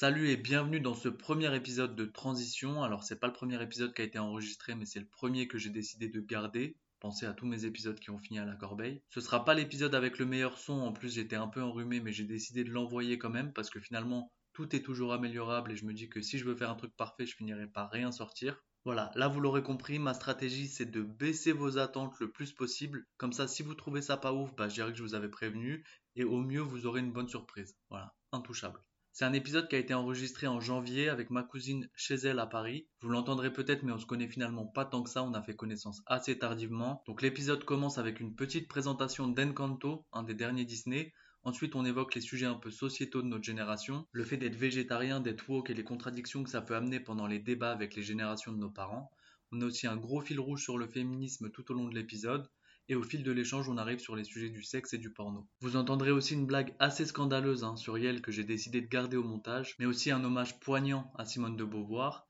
[0.00, 2.84] Salut et bienvenue dans ce premier épisode de transition.
[2.84, 5.58] Alors c'est pas le premier épisode qui a été enregistré mais c'est le premier que
[5.58, 6.76] j'ai décidé de garder.
[7.00, 9.02] Pensez à tous mes épisodes qui ont fini à la corbeille.
[9.10, 12.12] Ce sera pas l'épisode avec le meilleur son, en plus j'étais un peu enrhumé mais
[12.12, 15.84] j'ai décidé de l'envoyer quand même parce que finalement tout est toujours améliorable et je
[15.84, 18.62] me dis que si je veux faire un truc parfait je finirai par rien sortir.
[18.84, 23.04] Voilà, là vous l'aurez compris, ma stratégie c'est de baisser vos attentes le plus possible.
[23.16, 25.28] Comme ça si vous trouvez ça pas ouf, bah je dirais que je vous avais
[25.28, 25.84] prévenu
[26.14, 27.76] et au mieux vous aurez une bonne surprise.
[27.90, 28.80] Voilà, intouchable.
[29.18, 32.46] C'est un épisode qui a été enregistré en janvier avec ma cousine chez elle à
[32.46, 32.86] Paris.
[33.00, 35.24] Vous l'entendrez peut-être, mais on se connaît finalement pas tant que ça.
[35.24, 37.02] On a fait connaissance assez tardivement.
[37.04, 41.12] Donc l'épisode commence avec une petite présentation d'Encanto, un des derniers Disney.
[41.42, 45.18] Ensuite, on évoque les sujets un peu sociétaux de notre génération, le fait d'être végétarien,
[45.18, 48.52] d'être woke et les contradictions que ça peut amener pendant les débats avec les générations
[48.52, 49.10] de nos parents.
[49.50, 52.48] On a aussi un gros fil rouge sur le féminisme tout au long de l'épisode
[52.88, 55.46] et au fil de l'échange, on arrive sur les sujets du sexe et du porno.
[55.60, 59.16] Vous entendrez aussi une blague assez scandaleuse hein, sur Yel que j'ai décidé de garder
[59.16, 62.26] au montage, mais aussi un hommage poignant à Simone de Beauvoir.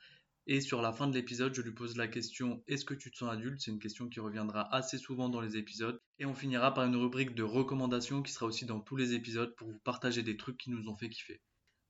[0.46, 3.16] Et sur la fin de l'épisode, je lui pose la question Est-ce que tu te
[3.16, 3.60] sens adulte?
[3.60, 6.00] C'est une question qui reviendra assez souvent dans les épisodes.
[6.18, 9.54] Et on finira par une rubrique de recommandations qui sera aussi dans tous les épisodes
[9.56, 11.40] pour vous partager des trucs qui nous ont fait kiffer.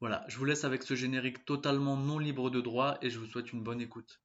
[0.00, 3.26] Voilà, je vous laisse avec ce générique totalement non libre de droit et je vous
[3.26, 4.20] souhaite une bonne écoute.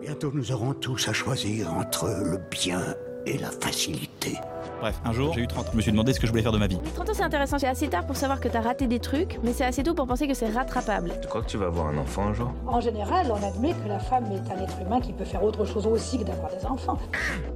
[0.00, 2.80] Bientôt nous aurons tous à choisir entre le bien
[3.26, 4.38] et la facilité.
[4.80, 5.70] Bref, un jour, j'ai eu 30 ans.
[5.72, 6.78] Je me suis demandé ce que je voulais faire de ma vie.
[6.94, 7.58] 30 ans, c'est intéressant.
[7.58, 10.06] C'est assez tard pour savoir que t'as raté des trucs, mais c'est assez tôt pour
[10.06, 11.12] penser que c'est rattrapable.
[11.20, 12.50] Tu crois que tu vas avoir un enfant un jour?
[12.66, 15.66] En général, on admet que la femme est un être humain qui peut faire autre
[15.66, 16.98] chose aussi que d'avoir des enfants.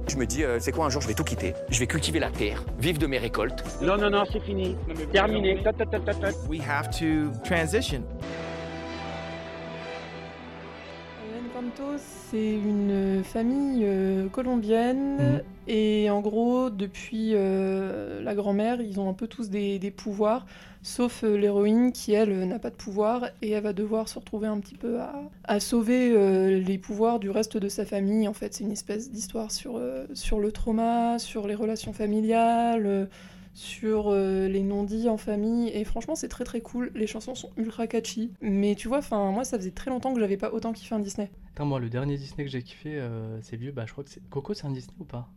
[0.07, 1.55] Je me dis, euh, c'est quoi un jour, je vais tout quitter.
[1.69, 3.63] Je vais cultiver la terre, vivre de mes récoltes.
[3.81, 4.75] Non, non, non, c'est fini.
[5.11, 5.63] Terminé.
[5.63, 6.27] Ta, ta, ta, ta, ta.
[6.47, 8.03] We have to transition.
[12.31, 15.41] C'est une famille euh, colombienne Mhm.
[15.67, 20.45] et en gros, depuis euh, la grand-mère, ils ont un peu tous des, des pouvoirs,
[20.81, 24.47] sauf euh, l'héroïne qui, elle, n'a pas de pouvoir et elle va devoir se retrouver
[24.47, 28.27] un petit peu à, à sauver euh, les pouvoirs du reste de sa famille.
[28.27, 29.81] En fait, c'est une espèce d'histoire sur,
[30.13, 33.07] sur le trauma, sur les relations familiales.
[33.55, 37.49] Sur euh, les non-dits en famille et franchement c'est très très cool les chansons sont
[37.57, 40.73] ultra catchy mais tu vois enfin moi ça faisait très longtemps que j'avais pas autant
[40.73, 43.71] kiffé un Disney Putain, moi, le dernier Disney que j'ai kiffé, euh, c'est vieux.
[43.71, 44.21] Bah, je crois que c'est.
[44.29, 45.29] Coco, c'est un Disney ou pas?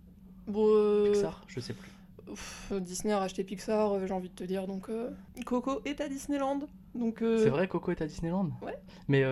[0.48, 1.88] Bon euh, Pixar Je sais plus.
[2.26, 5.10] pff, Disney a racheté Pixar j'ai envie de te dire donc euh,
[5.46, 6.58] Coco est à Disneyland
[6.96, 8.50] donc C'est vrai, Coco est à Disneyland?
[8.62, 8.76] Ouais.
[9.06, 9.22] Mais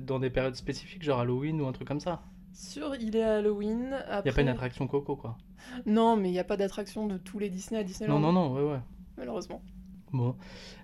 [0.00, 2.20] dans des périodes spécifiques, genre Halloween ou un truc comme ça?
[2.58, 4.30] Sur il est Halloween Il après...
[4.30, 5.36] a pas une attraction Coco, quoi.
[5.86, 8.48] non mais il y a pas d'attraction de tous les Disney à Disneyland Non, non,
[8.50, 8.80] non, ouais, ouais.
[9.16, 9.62] malheureusement
[10.12, 10.34] Bon.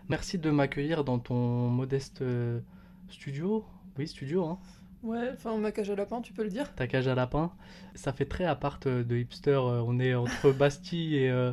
[0.08, 2.60] Merci de m'accueillir dans ton modeste euh,
[3.08, 3.64] studio.
[3.96, 4.58] Oui, studio, hein.
[5.02, 7.50] ouais enfin ma cage à lapin tu peux le dire Ta cage à lapin.
[7.94, 9.50] Ça fait très appart euh, de hipster.
[9.52, 11.52] euh, On est entre Bastille et, euh,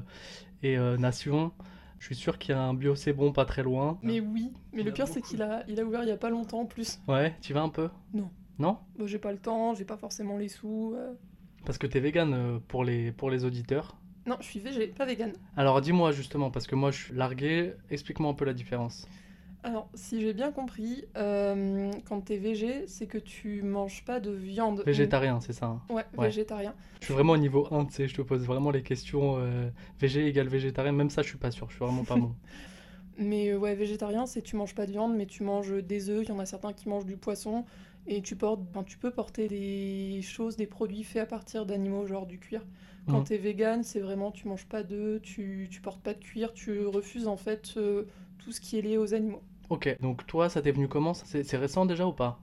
[0.63, 1.51] et euh, Nation.
[1.99, 3.97] Je suis sûr qu'il y a un bio c'est bon pas très loin.
[4.01, 6.17] mais oui mais Il le pire c'est qu'il a il a ouvert il y a
[6.17, 7.89] pas longtemps en plus Ouais, tu vas un peu?
[8.13, 8.29] Non.
[8.59, 11.13] Non Bon, j'ai pas le temps j'ai pas forcément les sous euh.
[11.65, 13.95] Parce que t'es vegan euh, pour les, pour les auditeurs.
[14.27, 17.73] non je suis végé pas vegan Alors dis-moi justement, parce que moi je suis largué,
[17.89, 19.07] explique-moi un peu la différence.
[19.63, 24.31] Alors, si j'ai bien compris, euh, quand t'es végé, c'est que tu manges pas de
[24.31, 24.81] viande.
[24.87, 25.67] Végétarien, c'est ça.
[25.67, 25.81] hein.
[25.87, 26.25] Ouais, Ouais.
[26.29, 26.73] végétarien.
[26.99, 29.69] Je suis vraiment au niveau 1, tu sais, je te pose vraiment les questions euh,
[29.99, 32.33] végé égale végétarien, même ça je suis pas sûr, je suis vraiment pas bon.
[33.19, 36.23] Mais euh, ouais, végétarien, c'est tu manges pas de viande, mais tu manges des œufs.
[36.23, 37.65] Il y en a certains qui mangent du poisson.
[38.07, 42.05] Et tu, portes, enfin, tu peux porter des choses, des produits faits à partir d'animaux,
[42.07, 42.65] genre du cuir.
[43.07, 43.25] Quand Mhm.
[43.25, 46.85] t'es vegan, c'est vraiment tu manges pas d'œufs, tu, tu portes pas de cuir, tu
[46.85, 48.05] refuses en fait euh,
[48.39, 49.41] tout ce qui est lié aux animaux.
[49.69, 51.13] Ok, donc toi ça t'est venu comment?
[51.13, 52.39] C'est récent déjà ou pas?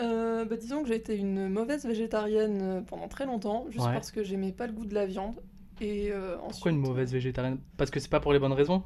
[0.00, 3.94] Euh, bah, disons que j'ai été une mauvaise végétarienne euh, pendant très longtemps, juste Ouais.
[3.94, 5.40] parce que j'aimais pas le goût de la viande.
[5.80, 7.58] Et euh, Pourquoi une ensuite- mauvaise végétarienne?
[7.76, 8.82] Parce que c'est pas pour les bonnes raisons?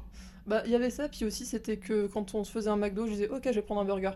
[0.47, 3.05] Bah, il y avait ça, puis aussi c'était que quand on se faisait un McDo,
[3.05, 4.11] je disais ok, je vais prendre un burger.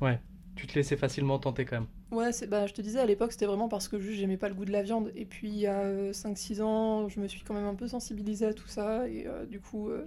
[0.00, 0.18] Ouais,
[0.54, 1.86] tu te laissais facilement tenter quand même.
[2.10, 4.54] Ouais, bah, je te disais à l'époque, c'était vraiment parce que juste j'aimais pas le
[4.54, 5.10] goût de la viande.
[5.14, 8.46] Et puis il y a 5-6 ans, je me suis quand même un peu sensibilisée
[8.46, 9.08] à tout ça.
[9.08, 10.06] Et euh, du coup, euh,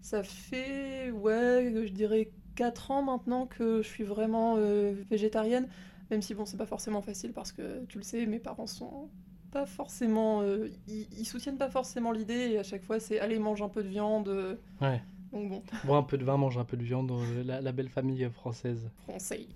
[0.00, 5.68] ça fait, ouais, je dirais 4 ans maintenant que je suis vraiment euh, végétarienne.
[6.10, 9.08] Même si bon, c'est pas forcément facile parce que tu le sais, mes parents sont
[9.52, 10.42] pas forcément.
[10.42, 12.50] euh, ils, soutiennent pas forcément l'idée.
[12.52, 14.28] Et à chaque fois, c'est allez, mange un peu de viande.
[14.28, 15.00] euh, Ouais.
[15.32, 17.72] Donc bon, Bois un peu de vin, mange un peu de viande, euh, la, la
[17.72, 18.90] belle famille française.
[19.08, 19.46] français.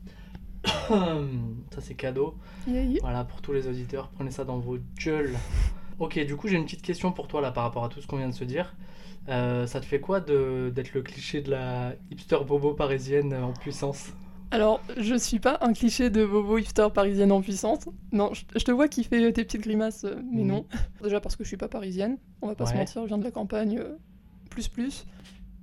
[0.65, 2.35] ça c'est cadeau.
[2.67, 2.99] Yeah, yeah.
[3.03, 5.35] Voilà, pour tous les auditeurs, prenez ça dans vos gueules.
[5.99, 8.07] Ok, du coup, j'ai une petite question pour toi là par rapport à tout ce
[8.07, 8.75] qu'on vient de se dire.
[9.29, 13.53] Euh, ça te fait quoi de- d'être le cliché de la hipster bobo parisienne en
[13.53, 14.13] puissance?
[14.51, 17.89] Alors, je suis pas un cliché de bobo hipster parisienne en puissance.
[18.13, 20.49] Non, je, je te vois qui fait tes petites grimaces, euh, mais Mhm.
[20.49, 20.67] non.
[21.03, 23.25] Déjà parce que je suis pas parisienne, on va pas se mentir, je viens de
[23.25, 23.79] la campagne.
[23.79, 23.97] euh,
[24.51, 25.07] plus plus.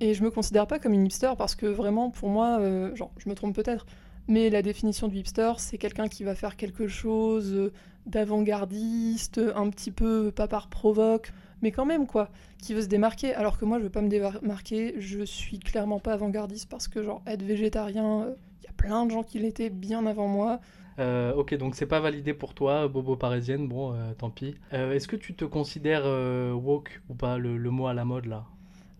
[0.01, 3.12] Et je me considère pas comme une hipster parce que vraiment, pour moi, euh, genre,
[3.18, 3.86] je me trompe peut-être,
[4.27, 7.71] mais la définition du hipster, c'est quelqu'un qui va faire quelque chose euh,
[8.07, 11.31] d'avant-gardiste, un petit peu pas par provoque,
[11.62, 13.36] mais quand même quoi, qui veut se démarquer.
[13.36, 17.03] Alors que moi, je veux pas me démarquer, je suis clairement pas avant-gardiste parce que
[17.03, 20.62] genre être végétarien, il y a plein de gens qui l'étaient bien avant moi.
[20.98, 24.56] Euh, ok, donc c'est pas validé pour toi, bobo parisienne, bon, euh, tant pis.
[24.74, 28.25] Euh, Est-ce que tu te considères euh, woke ou pas, le mot à la mode
[28.25, 28.45] là?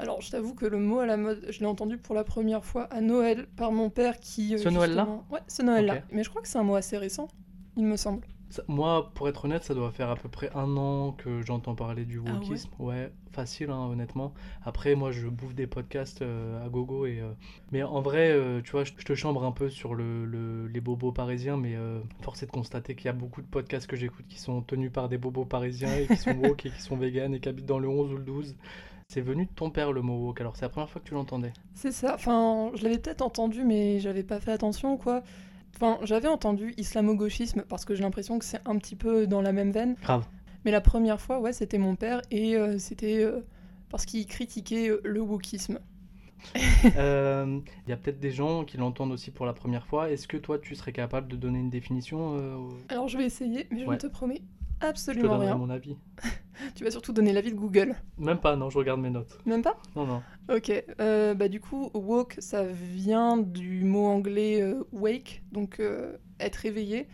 [0.02, 2.66] Alors, je t'avoue que le mot à la mode, je l'ai entendu pour la première
[2.66, 4.56] fois à Noël par mon père qui.
[4.56, 6.02] euh, Ce Noël-là Ouais, ce Noël-là.
[6.12, 7.28] Mais je crois que c'est un mot assez récent,
[7.78, 8.26] il me semble.
[8.50, 11.74] Ça- Moi, pour être honnête, ça doit faire à peu près un an que j'entends
[11.74, 12.70] parler du Ah ouais wokisme.
[12.80, 14.34] ouais, facile, hein, honnêtement.
[14.64, 17.06] Après, moi, je bouffe des podcasts euh, à gogo.
[17.06, 17.32] Et, euh,
[17.72, 20.68] Mais en vrai, euh, tu vois, je je te chambre un peu sur le, le-
[20.68, 21.76] les bobos parisiens, mais
[22.22, 24.92] force est de constater qu'il y a beaucoup de podcasts que j'écoute qui sont tenus
[24.92, 27.66] par des bobos parisiens et qui sont woke et qui sont véganes et qui habitent
[27.66, 28.56] dans le 11 ou le 12.
[29.14, 31.14] C'est venu de ton père le mot woke, alors c'est la première fois que tu
[31.14, 31.52] l'entendais.
[31.74, 32.14] C'est ça.
[32.16, 35.22] Enfin, je l'avais peut-être entendu, mais j'avais pas fait attention, quoi.
[35.76, 39.52] Enfin, j'avais entendu islamo-gauchisme parce que j'ai l'impression que c'est un petit peu dans la
[39.52, 39.96] même veine.
[40.02, 40.26] Grave.
[40.64, 43.42] Mais la première fois, ouais, c'était mon père et euh, c'était euh,
[43.90, 45.80] parce qu'il critiquait euh, le wokisme.
[46.98, 50.10] Euh, Il y a peut-être des gens qui l'entendent aussi pour la première fois.
[50.10, 53.82] Est-ce que toi, tu serais capable de donner une définition Alors, je vais essayer, mais
[53.82, 53.96] je Ouais.
[53.96, 54.42] ne te promets
[54.82, 55.58] Je te absolument donnerai rien.
[55.58, 55.96] mon avis.
[56.76, 57.96] Tu vas surtout donner l'avis de Google.
[58.18, 59.40] Même pas, non, je regarde mes notes.
[59.46, 59.78] Même pas?
[59.96, 60.22] Non, non.
[60.50, 66.18] Ok, euh, bah du coup, woke, ça vient du mot anglais euh, wake, donc euh,
[66.40, 67.08] être éveillé.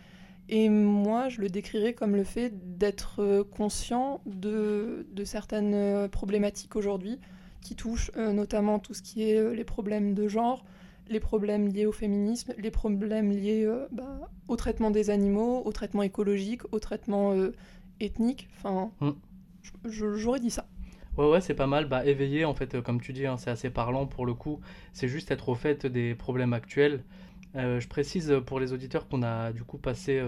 [0.50, 7.18] Et moi, je le décrirais comme le fait d'être conscient de, de certaines problématiques aujourd'hui
[7.60, 10.64] qui touchent notamment tout ce qui est les problèmes de genre,
[11.08, 15.72] les problèmes liés au féminisme, les problèmes liés euh, bah, au traitement des animaux, au
[15.72, 17.52] traitement écologique, au traitement euh,
[18.00, 18.48] ethnique.
[18.56, 19.10] Enfin, Mm.
[19.88, 20.66] je- j'aurais dit ça.
[21.16, 21.86] Ouais, ouais, c'est pas mal.
[21.86, 24.60] Bah, éveiller, en fait, euh, comme tu dis, hein, c'est assez parlant pour le coup.
[24.92, 27.02] C'est juste être au fait des problèmes actuels.
[27.56, 30.20] Euh, je précise pour les auditeurs qu'on a du coup passé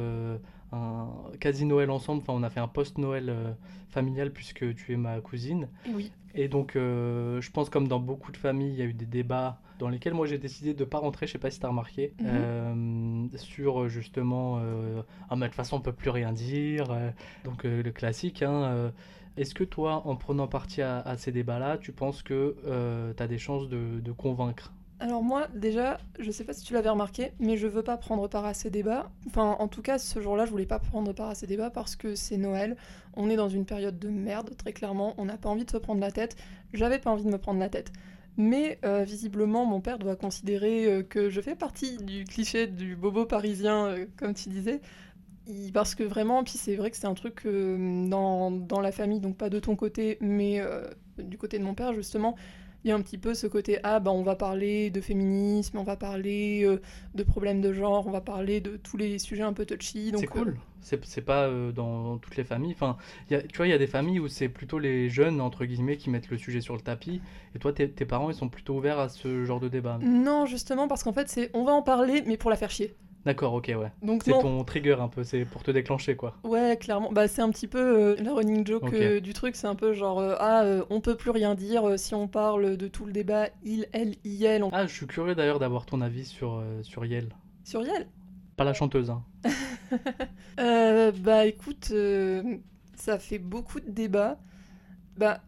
[0.73, 1.09] un
[1.41, 2.23] quasi Noël ensemble.
[2.23, 3.53] Enfin, on a fait un post-Noël euh,
[3.89, 5.69] familial puisque tu es ma cousine.
[5.87, 6.11] Et oui.
[6.35, 9.07] Et donc, euh, je pense comme dans beaucoup de familles, il y a eu des
[9.07, 11.71] débats dans lesquels moi j'ai décidé de pas rentrer, je sais pas si tu as
[11.71, 12.27] remarqué, Mhm.
[12.29, 17.11] euh, sur justement, euh, ah mais de toute façon on peut plus rien dire, euh,
[17.45, 18.43] donc euh, le classique.
[18.43, 18.91] hein, euh.
[19.37, 22.57] Est-ce que toi, en prenant parti à, à ces débats-là, tu penses que
[23.17, 24.73] tu as des chances de, de convaincre?
[24.99, 28.29] Alors moi, déjà, je sais pas si tu l'avais remarqué, mais je veux pas prendre
[28.29, 29.09] part à ces débats.
[29.29, 31.97] Enfin, en tout cas, ce jour-là, je voulais pas prendre part à ces débats parce
[31.97, 32.77] que c'est Noël.
[33.15, 35.15] On est dans une période de merde, très clairement.
[35.17, 36.37] On n'a pas envie de se prendre la tête.
[36.75, 37.93] J'avais pas envie de me prendre la tête.
[38.41, 42.97] Mais euh, visiblement, mon père doit considérer euh, que je fais partie du cliché du
[42.97, 44.81] bobo parisien, euh, comme tu disais.
[45.75, 49.37] Parce que vraiment, puis c'est vrai que c'est un truc dans, dans la famille, donc
[49.37, 50.63] pas de ton côté, mais
[51.19, 52.37] du côté de mon père, justement,
[52.85, 55.79] il y a un petit peu ce côté ah bah on va parler de féminisme,
[55.79, 56.81] on va parler euh,
[57.15, 60.13] de problèmes de genre, on va parler de tous les sujets un peu touchy.
[60.13, 60.49] donc, C'est cool.
[60.49, 62.73] euh, C'est c'est pas euh, dans toutes les familles.
[62.73, 62.97] Enfin,
[63.31, 65.65] y a- tu vois, il y a des familles où c'est plutôt les jeunes, entre
[65.65, 67.23] guillemets, qui mettent le sujet sur le tapis.
[67.55, 69.99] Et toi, tes, tes parents, ils sont plutôt ouverts à ce genre de débat?
[70.01, 72.97] Non, justement parce qu'en fait c'est on va en parler mais pour la faire chier.
[73.27, 73.93] D'accord, ok, ouais.
[74.03, 74.41] Donc C'est non.
[74.41, 76.37] ton trigger un peu, c'est pour te déclencher, quoi.
[76.43, 77.13] Ouais, clairement.
[77.13, 78.95] Bah, c'est un petit peu euh, la running joke Ok.
[78.95, 79.57] euh, du truc.
[79.57, 82.89] C'est un peu genre, euh, ah, on peut plus rien dire si on parle de
[82.89, 84.71] tout le débat il, elle, il, on...
[84.73, 87.29] Ah, je suis curieux d'ailleurs d'avoir ton avis sur, sur Yel.
[87.65, 88.07] Sur Yel
[88.57, 89.23] Pas la chanteuse, hein.
[90.57, 91.93] Bah écoute,
[92.95, 94.39] ça fait beaucoup de débats.
[95.17, 95.41] Bah,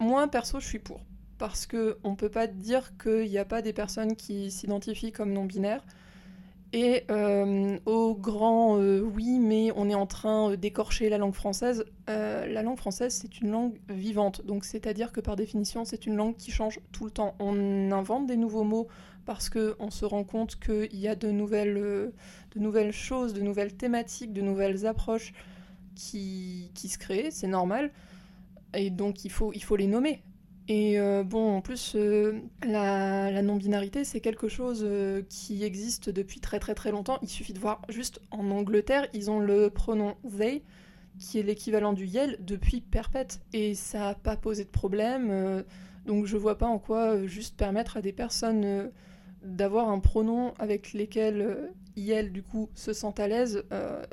[0.00, 1.04] moi perso, je suis pour.
[1.38, 5.32] Parce que on peut pas dire qu'il n'y a pas des personnes qui s'identifient comme
[5.32, 5.84] non-binaires.
[6.74, 11.84] Et euh, au grand euh, oui, mais on est en train d'écorcher la langue française.
[12.08, 14.46] Euh, la langue française, c'est une langue vivante.
[14.46, 17.34] Donc, c'est-à-dire que par définition, c'est une langue qui change tout le temps.
[17.40, 18.88] On invente des nouveaux mots
[19.26, 22.10] parce qu'on se rend compte qu'il y a de nouvelles, euh,
[22.54, 25.34] de nouvelles choses, de nouvelles thématiques, de nouvelles approches
[25.94, 27.30] qui, qui se créent.
[27.30, 27.90] C'est normal.
[28.74, 30.22] Et donc, il faut, il faut les nommer.
[30.68, 36.40] Et euh, bon, en plus, euh, la, non-binarité, c'est quelque chose euh, qui existe depuis
[36.40, 37.18] très très très longtemps.
[37.22, 40.62] Il suffit de voir juste en Angleterre, ils ont le pronom they,
[41.18, 43.40] qui est l'équivalent du yel depuis perpète.
[43.52, 45.64] Et ça n'a pas posé de problème.
[46.06, 48.90] donc je vois pas en quoi juste permettre à des personnes
[49.42, 53.64] d'avoir un pronom avec lesquels yel, du coup, se sentent à l'aise.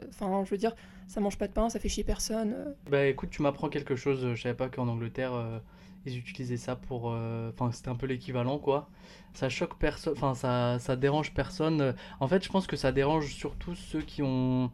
[0.09, 0.75] Enfin, je veux dire,
[1.07, 2.75] ça mange pas de pain, ça fait chier personne.
[2.89, 4.33] Bah écoute, tu m'apprends quelque chose.
[4.33, 5.61] Je savais pas qu'en Angleterre,
[6.09, 7.11] ils utilisaient ça pour.
[7.11, 8.89] euh, Enfin, c'était un peu l'équivalent, quoi.
[9.33, 10.13] Ça choque personne.
[10.15, 11.95] Enfin, ça, ça dérange personne.
[12.19, 14.71] En fait, je pense que ça dérange surtout ceux qui ont.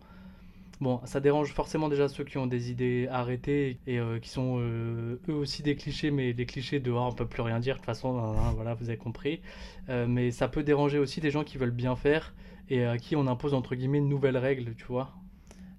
[0.82, 4.58] Bon, ça dérange forcément déjà ceux qui ont des idées arrêtées et euh, qui sont
[4.60, 7.75] euh, eux aussi des clichés, mais des clichés de oh, on peut plus rien dire
[7.75, 9.42] de toute façon, hein, hein, voilà, vous avez compris.
[9.88, 12.34] Mais ça peut déranger aussi des gens qui veulent bien faire
[12.70, 15.12] et à qui on impose entre guillemets une nouvelle règle, tu vois.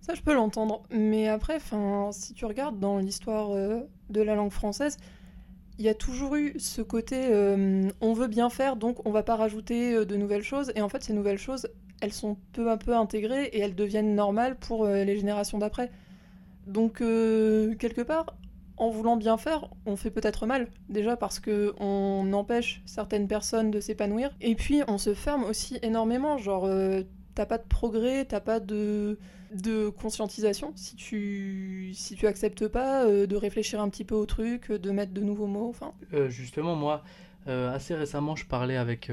[0.01, 0.83] Ça, je peux l'entendre.
[0.91, 1.59] Mais après,
[2.13, 4.97] si tu regardes dans l'histoire de la langue française,
[5.79, 7.29] il y a toujours eu ce côté
[8.01, 10.73] on veut bien faire, donc on va pas rajouter de nouvelles choses.
[10.75, 11.69] Et en fait, ces nouvelles choses,
[12.01, 15.91] elles sont peu à peu intégrées et elles deviennent normales pour euh, les générations d'après.
[16.67, 18.37] Donc, euh, quelque part,
[18.77, 20.69] en voulant bien faire, on fait peut-être mal.
[20.89, 24.31] Déjà parce que on empêche certaines personnes de s'épanouir.
[24.41, 26.39] Et puis, on se ferme aussi énormément.
[26.39, 27.03] Genre, euh,
[27.37, 29.17] t'as pas de progrès, t'as pas de,
[29.55, 34.73] de conscientisation si tu, si tu acceptes pas de réfléchir un petit peu au truc,
[34.73, 35.69] de mettre de nouveaux mots.
[35.69, 35.93] Enfin.
[36.29, 37.05] justement, moi,
[37.47, 39.11] assez récemment, je parlais avec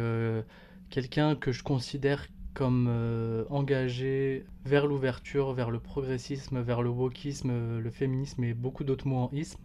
[0.89, 7.50] quelqu'un que je considère comme euh, engagé vers l'ouverture, vers le progressisme, vers le wokisme,
[7.51, 9.62] euh, le féminisme et beaucoup d'autres mots en isme,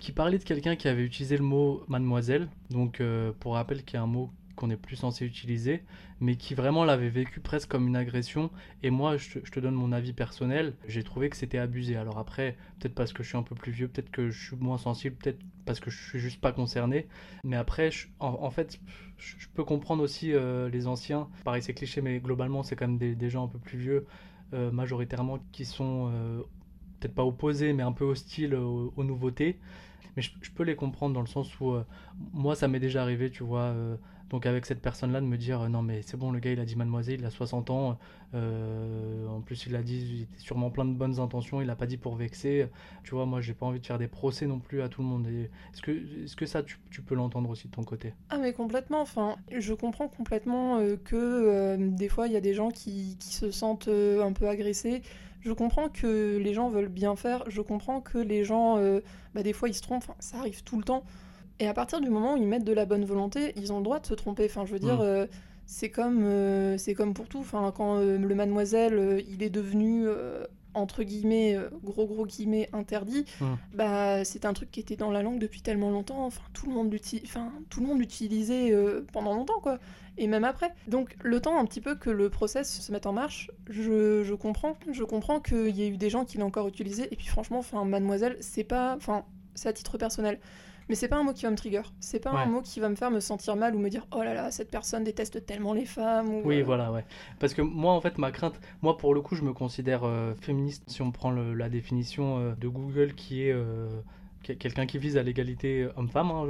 [0.00, 3.96] qui parlait de quelqu'un qui avait utilisé le mot mademoiselle, donc euh, pour rappel qui
[3.96, 5.82] est un mot qu'on n'est plus censé utiliser,
[6.20, 8.50] mais qui vraiment l'avait vécu presque comme une agression.
[8.82, 11.96] Et moi, je te, donne mon avis personnel, j'ai trouvé que c'était abusé.
[11.96, 14.56] Alors après, peut-être parce que je suis un peu plus vieux, peut-être que je suis
[14.56, 17.06] moins sensible, peut-être parce que je suis juste pas concerné.
[17.44, 18.80] Mais après, en, fait,
[19.18, 21.28] je, peux comprendre aussi euh, les anciens.
[21.44, 24.06] Pareil, c'est cliché, mais globalement, c'est quand même des, gens un peu plus vieux,
[24.54, 26.42] euh, majoritairement, qui sont euh,
[26.98, 29.58] peut-être pas opposés, mais un peu hostiles aux, nouveautés.
[30.16, 31.74] Mais je, peux les comprendre dans le sens où
[32.32, 33.74] moi, ça m'est déjà arrivé, tu vois
[34.30, 36.60] donc avec cette personne-là de me dire euh, non mais c'est bon le gars il
[36.60, 37.98] a dit mademoiselle, il a 60 ans,
[38.34, 41.76] euh, en plus il a dit il était sûrement plein de bonnes intentions, il a
[41.76, 42.68] pas dit pour vexer.
[43.04, 45.08] Tu vois moi j'ai pas envie de faire des procès non plus à tout le
[45.08, 45.26] monde.
[45.28, 48.14] Est-ce que, est que ça tu, peux l'entendre aussi de ton côté?
[48.30, 52.54] Ah mais complètement, enfin je comprends complètement euh, que des fois il y a des
[52.54, 55.02] gens qui, qui se sentent un peu agressés.
[55.40, 58.82] Je comprends que les gens veulent bien faire, je comprends que les gens,
[59.32, 61.04] bah, des fois ils se trompent, ça arrive tout le temps.
[61.58, 63.84] Et à partir du moment où ils mettent de la bonne volonté, ils ont le
[63.84, 64.44] droit de se tromper.
[64.44, 65.02] Enfin, je veux dire, mm.
[65.02, 65.26] euh,
[65.64, 67.38] c'est comme, euh, c'est comme pour tout.
[67.38, 70.06] Enfin, quand euh, le mademoiselle, il est devenu
[70.74, 73.46] entre guillemets, gros gros guillemets, interdit, mm.
[73.72, 76.26] bah c'est un truc qui était dans la langue depuis tellement longtemps.
[76.26, 76.94] Enfin, tout le monde
[77.24, 78.74] enfin, tout le monde l'utilisait
[79.12, 79.78] pendant longtemps, quoi.
[80.18, 80.72] Et même après.
[80.88, 84.34] Donc, le temps un petit peu que le process se mette en marche, je, je
[84.34, 84.76] comprends.
[84.90, 87.08] Je comprends qu'il y ait eu des gens qui l'ont encore utilisé.
[87.10, 90.38] Et puis, franchement, enfin, mademoiselle, c'est pas, enfin, c'est à titre personnel.
[90.88, 91.82] Mais c'est pas un mot qui va me trigger.
[92.00, 94.22] C'est pas un mot qui va me faire me sentir mal ou me dire oh
[94.22, 96.28] là là, cette personne déteste tellement les femmes.
[96.28, 97.04] Ou, oui, euh, voilà, ouais.
[97.40, 100.34] Parce que moi, en fait, ma crainte, moi pour le coup, je me considère euh,
[100.34, 103.54] féministe si on prend la définition euh, de Google qui est
[104.58, 106.46] quelqu'un qui vise à l'égalité homme-femme, hein,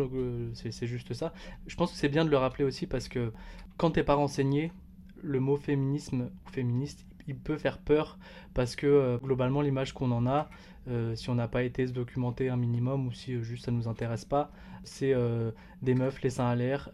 [0.55, 1.33] c'est juste ça.
[1.67, 3.33] Je pense que c'est bien de le rappeler aussi parce que
[3.79, 4.71] quand t'es pas renseigné,
[5.23, 8.19] le mot féminisme ou féministe, il peut faire peur
[8.53, 10.51] parce que globalement l'image qu'on en a,
[10.89, 13.73] euh, si on n'a pas été se documenter un minimum ou si euh, juste ça
[13.73, 14.53] nous intéresse pas,
[14.85, 15.51] c'est euh,
[15.83, 16.91] des meufs les seins à l'air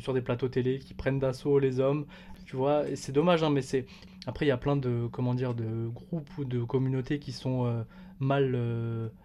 [0.00, 2.06] sur des plateaux télé qui prennent d'assaut les hommes.
[2.46, 3.86] Tu vois, c'est dommage, hein, mais c'est.
[4.26, 7.84] Après, il y a plein de, comment dire, de groupes ou de communautés qui sont
[8.20, 8.58] mal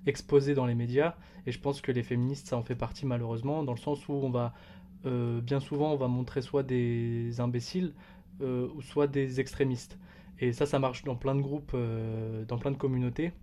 [0.06, 1.16] exposés dans les médias.
[1.48, 4.14] Et je pense que les féministes, ça en fait partie malheureusement, dans le sens où
[4.14, 4.54] on va.
[5.04, 7.94] bien souvent, on va montrer soit des imbéciles
[8.42, 9.98] ou soit des extrémistes.
[10.40, 11.76] Et ça, ça marche dans plein de groupes,
[12.48, 13.34] dans plein de communautés.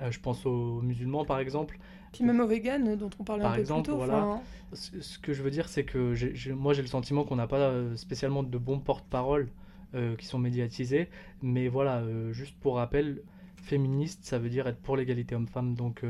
[0.00, 1.78] Euh, je pense aux musulmans par exemple.
[2.12, 3.96] Puis même aux véganes dont on parlait un peu exemple, plus tôt.
[3.98, 4.40] Voilà.
[4.72, 6.14] Ce que je veux dire, c'est que
[6.52, 9.48] moi j'ai le sentiment qu'on n'a pas euh, spécialement de bons porte-parole
[9.94, 11.08] euh, qui sont médiatisés.
[11.42, 12.02] Mais voilà,
[12.32, 13.22] juste pour rappel,
[13.56, 15.74] féministe, ça veut dire être pour l'égalité homme-femme.
[15.74, 16.04] Donc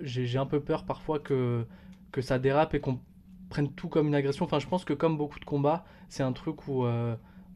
[0.00, 1.64] j'ai un peu peur parfois que,
[2.12, 2.98] que ça dérape et qu'on
[3.50, 4.44] prenne tout comme une agression.
[4.44, 6.84] Enfin, je pense que comme beaucoup de combats, c'est un truc où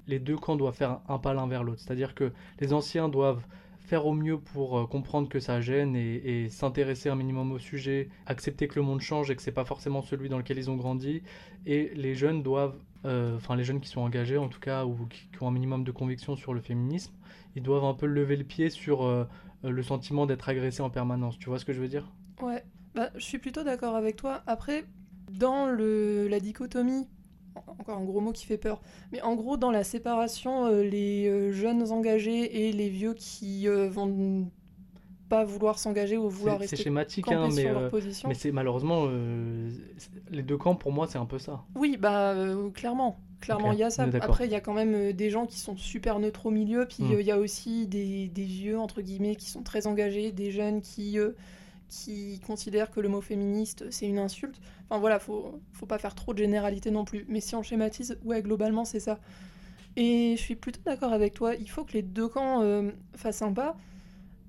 [0.06, 1.80] les deux camps doivent faire un pas l'un vers l'autre.
[1.80, 3.44] C'est-à-dire que les anciens doivent
[3.88, 8.10] faire au mieux pour euh, comprendre que ça gêne et, s'intéresser un minimum au sujet,
[8.26, 10.76] accepter que le monde change et que c'est pas forcément celui dans lequel ils ont
[10.76, 11.22] grandi.
[11.64, 14.96] Et les jeunes doivent, euh, enfin les jeunes qui sont engagés en tout cas ou
[15.06, 17.14] qui, ont un minimum de conviction sur le féminisme,
[17.56, 19.24] ils doivent un peu lever le pied sur euh,
[19.64, 21.38] le sentiment d'être agressé en permanence.
[21.38, 22.12] Tu vois ce que je veux dire?
[22.42, 22.64] Ouais,
[22.94, 24.42] bah, je suis plutôt d'accord avec toi.
[24.46, 24.84] Après,
[25.32, 27.08] dans le, la dichotomie
[27.66, 28.80] encore un gros mot qui fait peur.
[29.12, 33.68] Mais en gros, dans la séparation, euh, les euh, jeunes engagés et les vieux qui
[33.68, 34.48] euh, vont
[35.28, 37.70] pas vouloir s'engager ou vouloir rester C'est schématique, hein, mais,
[38.26, 39.10] mais c'est malheureusement
[40.30, 41.64] les deux camps pour moi c'est un peu ça.
[41.74, 42.34] Oui, bah
[42.72, 44.06] clairement, clairement il y a ça.
[44.22, 47.02] Après il y a quand même des gens qui sont super neutres au milieu, puis
[47.02, 47.20] hmm.
[47.20, 50.80] il y a aussi des, des, vieux entre guillemets qui sont très engagés, des jeunes
[50.80, 51.18] qui
[51.88, 54.60] qui considèrent que le mot féministe c'est une insulte.
[54.88, 57.24] Enfin voilà, faut, faut pas faire trop de généralité non plus.
[57.28, 59.18] Mais si on schématise, ouais, globalement c'est ça.
[59.96, 63.42] Et je suis plutôt d'accord avec toi, il faut que les deux camps euh, fassent
[63.42, 63.76] un pas.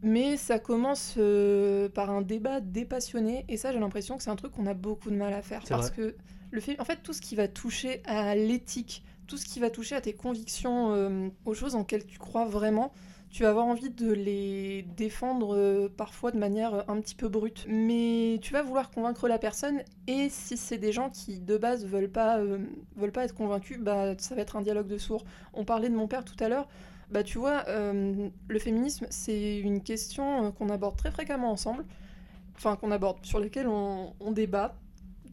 [0.02, 4.36] mais ça commence euh, par un débat dépassionné, et ça j'ai l'impression que c'est un
[4.36, 5.96] truc qu'on a beaucoup de mal à faire, parce vrai.
[5.96, 6.16] que
[6.52, 9.70] le film, en fait tout ce qui va toucher à l'éthique, tout ce qui va
[9.70, 12.92] toucher à tes convictions, euh, aux choses en lesquelles tu crois vraiment,
[13.32, 17.28] tu vas avoir envie de les défendre euh, parfois de manière euh, un petit peu
[17.28, 17.66] brute.
[17.70, 21.86] Mais tu vas vouloir convaincre la personne et si c'est des gens qui de base
[21.86, 22.58] veulent pas, euh,
[22.96, 25.26] veulent pas être convaincus, bah ça va être un dialogue de sourds.
[25.54, 26.68] On parlait de mon père tout à l'heure.
[27.12, 31.84] Bah tu vois, le féminisme c'est une question qu'on aborde très fréquemment ensemble.
[32.56, 34.76] Enfin qu'on aborde, sur laquelle on, débat.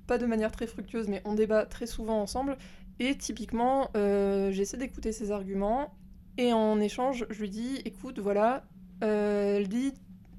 [0.06, 2.56] Pas de manière très fructueuse, mais on débat très souvent ensemble.
[2.98, 5.92] Et typiquement, j'essaie d'écouter ses arguments
[6.38, 8.64] et en échange, je lui dis écoute, voilà,
[9.04, 9.92] euh, lis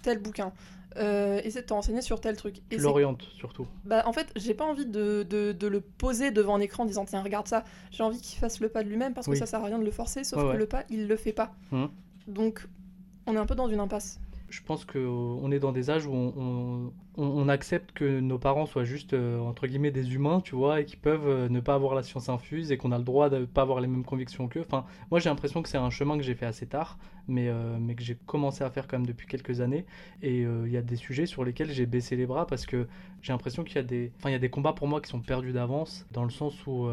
[0.03, 0.51] tel bouquin,
[0.97, 2.57] euh, essaie de te renseigner sur tel truc.
[2.71, 3.67] Et Tu l'orientes surtout.
[3.85, 6.85] bah, en fait, j'ai pas envie de, de- de le poser devant un écran en
[6.85, 7.63] disant tiens, regarde ça.
[7.91, 9.33] J'ai envie qu'il fasse le pas de lui-même parce Oui.
[9.33, 10.57] que ça sert à rien de le forcer, sauf Ouais, que ouais.
[10.57, 11.51] le pas, il le fait pas.
[11.71, 11.89] Mhm.
[12.27, 12.67] Donc,
[13.25, 14.19] on est un peu dans une impasse.
[14.49, 16.13] Je pense qu'on est dans des âges où
[17.17, 20.85] on, accepte que nos parents soient juste, euh, entre guillemets, des humains, tu vois, et
[20.85, 23.39] qui peuvent euh, ne pas avoir la science infuse et qu'on a le droit de
[23.39, 24.61] ne pas avoir les mêmes convictions qu'eux.
[24.61, 27.77] Enfin, moi, j'ai l'impression que c'est un chemin que j'ai fait assez tard, mais, euh,
[27.79, 29.85] mais que j'ai commencé à faire quand même depuis quelques années.
[30.21, 32.87] Et euh, il y a des sujets sur lesquels j'ai baissé les bras parce que
[33.21, 34.11] j'ai l'impression qu'il y a des...
[34.17, 36.89] Enfin, y a des combats pour moi qui sont perdus d'avance, dans le sens où...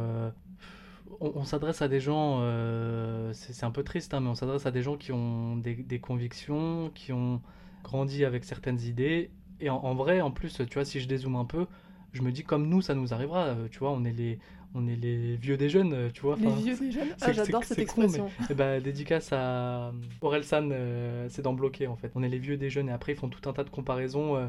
[1.23, 4.35] euh, on, on s'adresse à des gens, euh, c'est un peu triste, hein, mais on
[4.35, 7.41] s'adresse à des gens qui ont des, des convictions, qui ont
[7.83, 9.31] grandi avec certaines idées.
[9.61, 11.67] Et en, en vrai, en plus, tu vois, si je dézoome un peu,
[12.13, 13.45] je me dis comme nous, ça nous arrivera.
[13.47, 14.39] euh, Tu vois, on est les,
[14.75, 16.37] on est les vieux des jeunes, euh, tu vois.
[16.37, 18.31] Les enfin, vieux des jeunes c'est- Ah, j'adore cette con, mais- expression.
[18.51, 22.11] eh ben, dédicace à Orelsan, euh, c'est dans Bloqué en fait.
[22.15, 24.37] On est les vieux des jeunes et après ils font tout un tas de comparaisons.
[24.37, 24.47] euh,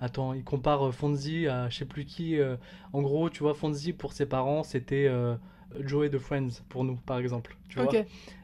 [0.00, 2.38] attends, ils comparent euh, Fonzie à je sais plus qui.
[2.38, 2.56] euh,
[2.94, 5.34] en gros, tu vois, Fonzie pour ses parents c'était euh,
[5.84, 7.56] Joey de Friends pour nous par exemple.
[7.68, 7.92] Tu vois.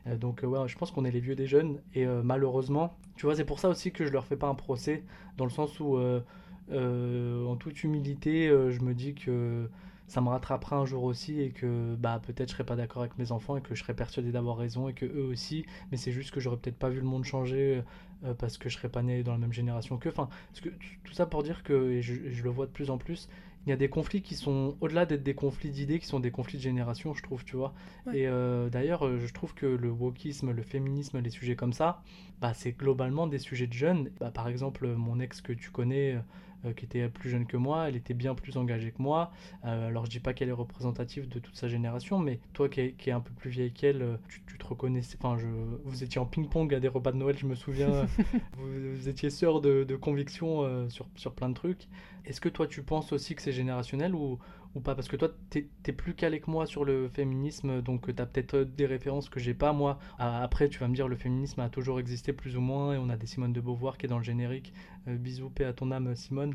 [0.07, 2.97] Euh, donc euh, ouais, je pense qu'on est les vieux des jeunes et euh, malheureusement,
[3.17, 5.05] tu vois, c'est pour ça aussi que je leur fais pas un procès
[5.37, 9.69] dans le sens où, en toute humilité, je me dis que
[10.09, 13.17] ça me rattrapera un jour aussi et que bah peut-être je serai pas d'accord avec
[13.19, 16.13] mes enfants et que je serai persuadé d'avoir raison et que eux aussi, mais c'est
[16.13, 17.83] juste que j'aurais peut-être pas vu le monde changer
[18.25, 20.11] euh, parce que je serais pas né dans la même génération qu'eux.
[20.11, 20.29] Enfin,
[20.61, 20.69] que
[21.05, 23.29] tout ça pour dire que et je, et je le vois de plus en plus.
[23.67, 26.31] Il y a des conflits qui sont au-delà d'être des conflits d'idées, qui sont des
[26.31, 27.73] conflits de génération, je trouve, tu vois.
[28.07, 28.21] Ouais.
[28.21, 32.03] Et euh, d'ailleurs, euh, je trouve que le wokisme, le féminisme, les sujets comme ça,
[32.41, 34.11] bah, c'est globalement des sujets de jeunes.
[34.19, 36.19] Bah, par exemple, mon ex que tu connais,
[36.65, 39.31] euh, qui était plus jeune que moi, elle était bien plus engagée que moi.
[39.65, 42.81] Euh, alors je dis pas qu'elle est représentative de toute sa génération, mais toi qui
[42.81, 45.17] es, qui es un peu plus vieille qu'elle, euh, tu, tu te reconnaissais.
[45.21, 45.47] Enfin, je,
[45.85, 48.07] vous étiez en ping-pong à des repas de Noël, je me souviens.
[48.57, 51.89] vous, vous étiez sœur de, de conviction sur, sur plein de trucs.
[52.25, 54.39] Est-ce que toi tu penses aussi que c'est générationnel ou,
[54.75, 58.15] ou pas Parce que toi, t'es es plus calé que moi sur le féminisme, donc
[58.15, 59.73] tu as peut-être euh, des références que j'ai pas.
[59.73, 62.95] Moi, Ah, après, tu vas me dire, le féminisme a toujours existé plus ou moins,
[62.95, 64.73] et on a des Simone de Beauvoir qui est dans le générique.
[65.09, 66.55] Euh, bisous, paix à ton âme, Simone.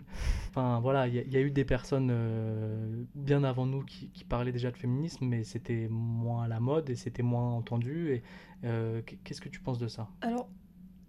[0.49, 4.51] Enfin, voilà, il y, a- eu des personnes euh, bien avant nous qui, qui parlaient
[4.51, 8.11] déjà de féminisme, mais c'était moins à la mode et c'était moins entendu.
[8.13, 8.23] Et
[8.63, 10.09] euh, qu'est-ce que tu penses de ça?
[10.21, 10.49] Alors,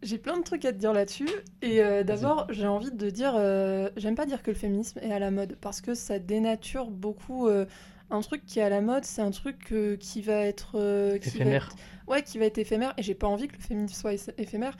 [0.02, 1.28] j'ai plein de trucs à te dire là-dessus.
[1.62, 5.12] Et euh, d'abord, j'ai envie de dire, euh, j'aime pas dire que le féminisme est
[5.12, 7.48] à la mode parce que ça dénature beaucoup.
[7.48, 7.66] euh,
[8.10, 11.66] un truc qui est à la mode, c'est un truc qui va être va Éphémère.
[11.72, 11.76] être-
[12.10, 12.94] ouais, qui va être éphémère.
[12.96, 14.76] Et j'ai pas envie que le féminisme soit éph- éphémère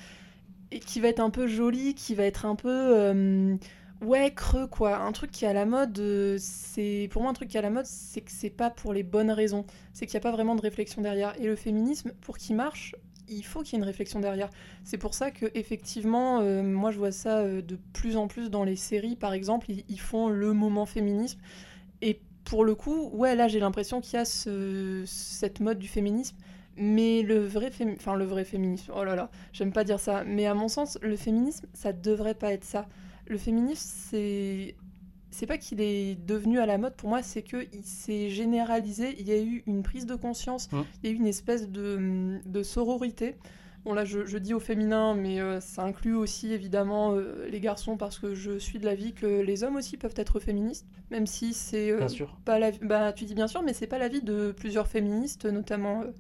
[0.71, 3.59] et qui va être un peu joli, qui va être un peu
[4.01, 4.97] ouais creux quoi.
[4.99, 6.01] Un truc qui est à la mode,
[6.39, 8.93] c'est pour moi un truc qui est à la mode, c'est que c'est pas pour
[8.93, 9.65] les bonnes raisons.
[9.93, 11.35] C'est qu'il n'y a pas vraiment de réflexion derrière.
[11.41, 12.95] Et le féminisme, pour qu'il marche,
[13.31, 14.51] il faut qu'il y ait une réflexion derrière.
[14.85, 18.51] C'est pour ça que effectivement, euh, moi je vois ça euh, de plus en plus
[18.51, 21.39] dans les séries, par exemple, ils, font le moment féminisme.
[22.03, 25.89] Et pour le coup, ouais, là j'ai l'impression qu'il y a ce- cette mode du
[25.89, 26.37] féminisme.
[26.77, 30.23] Mais le vrai, fémi- enfin, le vrai féminisme, oh là là, j'aime pas dire ça,
[30.25, 32.89] mais à mon sens, le féminisme, ça devrait pas être ça.
[33.27, 34.77] Le féminisme, c'est.
[35.31, 39.15] C'est pas qu'il est devenu à la mode, pour moi, c'est qu'il s'est généralisé.
[39.19, 40.81] Il y a eu une prise de conscience, Mmh.
[41.03, 43.37] il y a eu une espèce de, de sororité.
[43.85, 47.61] Bon, là, je, je dis au féminin, mais euh, ça inclut aussi évidemment euh, les
[47.61, 51.27] garçons, parce que je suis de l'avis que les hommes aussi peuvent être féministes, même
[51.27, 52.37] si c'est euh, Bien sûr.
[52.45, 56.03] pas la bah tu dis bien sûr mais c'est pas l'avis de plusieurs féministes notamment
[56.03, 56.11] euh,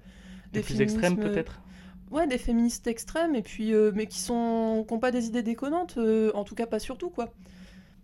[0.53, 1.61] Des plus extrêmes peut-être?
[2.11, 5.99] ouais des féministes extrêmes et puis mais qui sont qui ont pas des idées déconnantes
[6.35, 7.35] en tout cas pas surtout quoi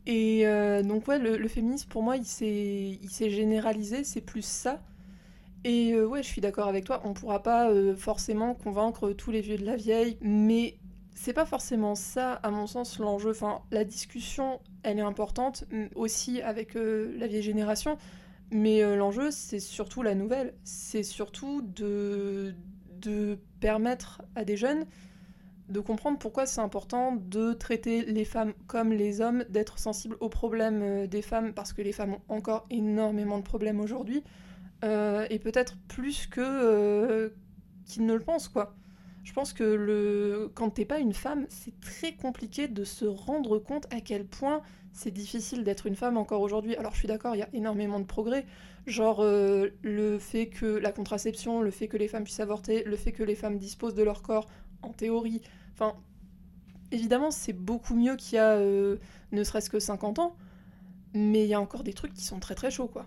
[0.07, 4.83] et euh, donc ouais le, féminisme pour moi il s'est généralisé c'est plus ça
[5.64, 9.31] et euh, ouais je suis d'accord avec toi on pourra pas euh, forcément convaincre tous
[9.31, 10.77] les vieux de la vieille mais
[11.17, 13.31] c'est pas forcément ça, à mon sens, l'enjeu.
[13.31, 15.64] Enfin, la discussion, elle est importante
[15.95, 17.97] aussi avec euh, la vieille génération,
[18.51, 20.55] mais l'enjeu, c'est surtout la nouvelle.
[20.64, 22.53] C'est surtout de,
[23.01, 24.87] de permettre à des jeunes
[25.68, 30.29] de comprendre pourquoi c'est important de traiter les femmes comme les hommes, d'être sensible aux
[30.29, 34.22] problèmes euh, des femmes, parce que les femmes ont encore énormément de problèmes aujourd'hui,
[34.85, 37.31] euh, et peut-être plus que euh,
[37.87, 38.74] qu'ils ne le pensent, quoi.
[39.22, 40.50] Je pense que le...
[40.55, 44.61] quand t'es pas une femme, c'est très compliqué de se rendre compte à quel point
[44.92, 46.77] c'est difficile d'être une femme encore aujourd'hui.
[46.77, 48.44] Alors je suis d'accord, il y a énormément de progrès,
[48.87, 53.12] genre le fait que la contraception, le fait que les femmes puissent avorter, le fait
[53.12, 54.46] que les femmes disposent de leur corps
[54.85, 55.40] en théorie.
[55.73, 55.94] Enfin,
[56.92, 58.97] évidemment, c'est beaucoup mieux qu'il y a euh,
[59.33, 60.37] ne serait-ce que 50 ans,
[61.14, 63.07] mais il y a encore des trucs qui sont très très chauds, quoi.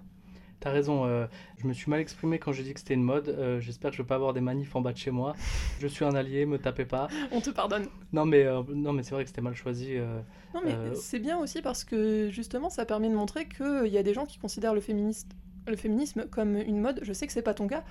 [0.60, 1.28] T'as raison, euh,
[1.60, 3.30] je me suis mal exprimé quand j'ai dit que c'était une mode.
[3.30, 5.36] euh, J'espère que je vais pas avoir des manifs en bas de chez moi.
[5.80, 7.10] Je suis un allié, me tapez pas.
[7.32, 7.86] On te pardonne.
[8.12, 9.98] Non mais, euh, non, mais c'est vrai que c'était mal choisi.
[10.56, 14.04] Non, mais c'est bien aussi parce que justement, ça permet de montrer qu'il y a
[14.04, 15.30] des gens qui considèrent le, féministe,
[15.68, 17.02] le féminisme comme une mode.
[17.04, 17.84] Je sais que c'est pas ton cas,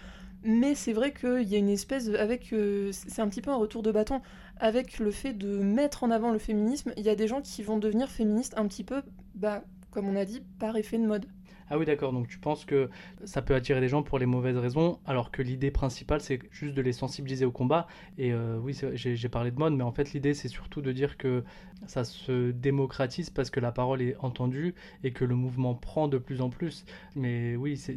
[0.47, 2.09] mais c'est vrai qu'il y a une espèce.
[2.09, 4.23] avec euh, C'est un petit peu un retour de bâton.
[4.59, 7.63] Avec le fait de mettre en avant le féminisme, il y a des gens qui
[7.63, 9.03] vont devenir féministes un petit peu,
[9.35, 11.27] bah, comme on a dit, par effet de mode.
[11.69, 12.89] Ah oui, d'accord, donc tu penses que
[13.25, 16.75] ça peut attirer des gens pour les mauvaises raisons, alors que l'idée principale, c'est juste
[16.75, 17.89] de les sensibiliser au combat.
[18.19, 21.17] Et euh, oui, j'ai parlé de mode, mais en fait, l'idée, c'est surtout de dire
[21.17, 21.43] que
[21.87, 26.19] ça se démocratise parce que la parole est entendue et que le mouvement prend de
[26.19, 26.85] plus en plus.
[27.17, 27.97] Mais oui, c'est-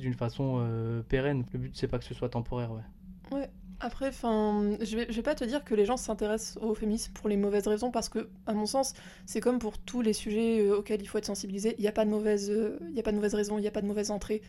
[0.00, 1.44] d'une façon euh, pérenne.
[1.52, 2.72] Le but, c'est pas que ce soit temporaire.
[2.72, 3.48] Ouais.
[3.84, 7.36] Après, je vais, vais pas te dire que les gens s'intéressent au féminisme pour les
[7.36, 8.94] mauvaises raisons, parce que, à mon sens,
[9.26, 11.74] c'est comme pour tous les sujets euh, auxquels il faut être sensibilisé.
[11.78, 14.12] Il n'y a pas de mauvaise, euh, il raison, il n'y a pas de mauvaise
[14.12, 14.40] entrée.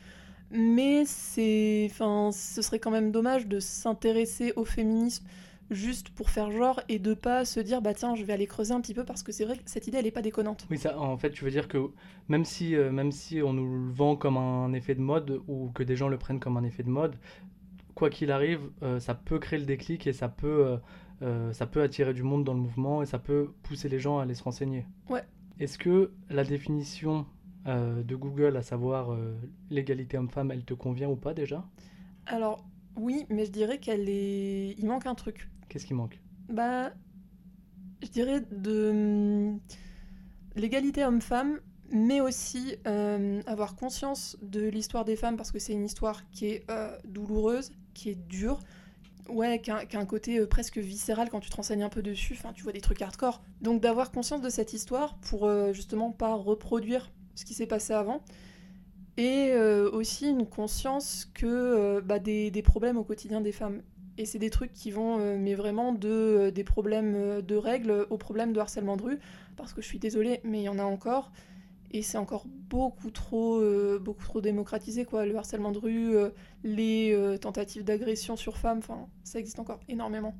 [0.52, 5.26] Mais c'est, ce serait quand même dommage de s'intéresser au féminisme
[5.72, 8.74] juste pour faire genre et de pas se dire bah tiens je vais aller creuser
[8.74, 10.68] un petit peu parce que c'est vrai que cette idée elle est pas déconnante.
[10.70, 11.90] Oui, ça, en fait, tu veux dire que
[12.28, 15.72] même si, euh, même si on nous le vend comme un effet de mode ou
[15.74, 17.16] que des gens le prennent comme un effet de mode,
[17.96, 20.78] quoi qu'il arrive, euh, ça peut créer le déclic et ça peut, euh,
[21.22, 24.20] euh, ça peut attirer du monde dans le mouvement et ça peut pousser les gens
[24.20, 24.86] à aller se renseigner.
[25.10, 25.24] Ouais.
[25.60, 27.26] Est-ce que la définition
[27.68, 29.16] euh, de Google, à savoir
[29.70, 31.64] l'égalité homme-femme, elle te convient ou pas déjà?
[32.26, 35.50] Alors oui, mais je dirais qu'elle est, il manque un truc.
[35.70, 36.20] Qu'est-ce qui manque?
[36.50, 36.92] Bah,
[38.02, 39.60] je dirais de hum,
[40.56, 41.60] l'égalité homme-femme,
[41.94, 46.48] mais aussi euh, avoir conscience de l'histoire des femmes parce que c'est une histoire qui
[46.48, 48.60] est euh, douloureuse, qui est dure,
[49.30, 52.34] ouais, qui a, un côté euh, presque viscéral quand tu te renseignes un peu dessus.
[52.36, 53.44] Enfin, tu vois des trucs hardcore.
[53.62, 58.22] Donc d'avoir conscience de cette histoire pour justement pas reproduire ce qui s'est passé avant.
[59.16, 63.84] Et aussi une conscience que bah, des, des problèmes au quotidien des femmes.
[64.18, 68.52] Et c'est des trucs qui vont, mais vraiment, de, des problèmes de règles aux problèmes
[68.52, 69.20] de harcèlement de rue.
[69.56, 71.32] Parce que je suis désolée, mais il y en a encore.
[71.94, 75.26] Et c'est encore beaucoup trop, euh, beaucoup trop démocratisé, quoi.
[75.26, 76.30] Le harcèlement de rue, euh,
[76.64, 80.36] les euh, tentatives d'agression sur femmes, enfin, ça existe encore énormément.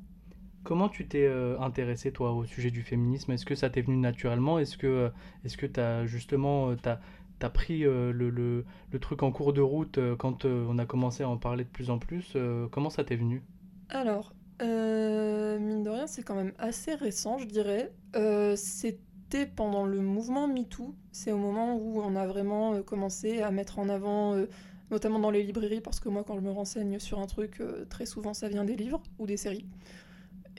[0.64, 1.28] Comment tu t'es
[1.60, 3.32] intéressé toi au sujet du féminisme?
[3.32, 4.58] Est-ce que ça t'est venu naturellement?
[4.58, 5.10] Est-ce que
[5.44, 7.00] est-ce que t'as justement t'as,
[7.38, 11.28] t'as pris le, le, le truc en cours de route quand on a commencé à
[11.28, 12.36] en parler de plus en plus
[12.72, 13.42] Comment ça t'est venu?
[13.88, 17.92] Alors, mine de rien, c'est quand même assez récent, je dirais.
[18.56, 19.00] C'était
[19.56, 20.94] pendant le mouvement MeToo.
[21.12, 24.46] C'est au moment où on a vraiment euh, commencé à mettre en avant, euh,
[24.90, 27.84] notamment dans les librairies, parce que moi, quand je me renseigne sur un truc, euh,
[27.86, 29.66] très souvent, ça vient des livres ou des séries.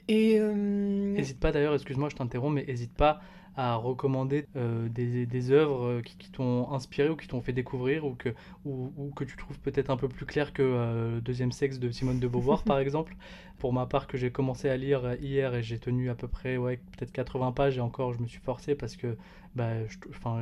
[0.08, 3.20] Et N'hésite pas d'ailleurs, excuse-moi, je t'interromps, mais n'hésite pas
[3.56, 7.52] à recommander euh, des, des œuvres euh, qui, qui t'ont inspiré ou qui t'ont fait
[7.52, 8.30] découvrir ou que,
[8.64, 11.78] ou, ou que tu trouves peut-être un peu plus clair que euh, Le deuxième sexe
[11.78, 13.16] de Simone de Beauvoir, par exemple.
[13.58, 16.28] Pour ma part, que j'ai commencé à lire euh, hier et j'ai tenu à peu
[16.28, 19.16] près ouais, peut-être 80 pages et encore je me suis forcé parce que
[19.56, 19.70] bah,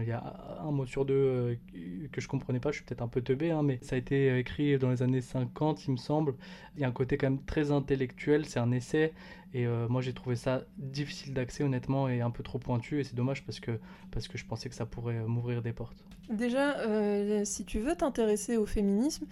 [0.00, 1.55] il y a un mot sur deux euh,
[2.11, 4.37] que je comprenais pas, je suis peut-être un peu teubé, hein, mais ça a été
[4.38, 6.35] écrit dans les années 50, il me semble.
[6.74, 9.12] Il y a un côté quand même très intellectuel, c'est un essai,
[9.55, 13.05] et euh, moi j'ai trouvé ça difficile d'accès honnêtement et un peu trop pointu, et
[13.05, 13.79] c'est dommage parce que,
[14.11, 16.05] parce que je pensais que ça pourrait m'ouvrir des portes.
[16.29, 19.27] Déjà, euh, si tu veux t'intéresser au féminisme,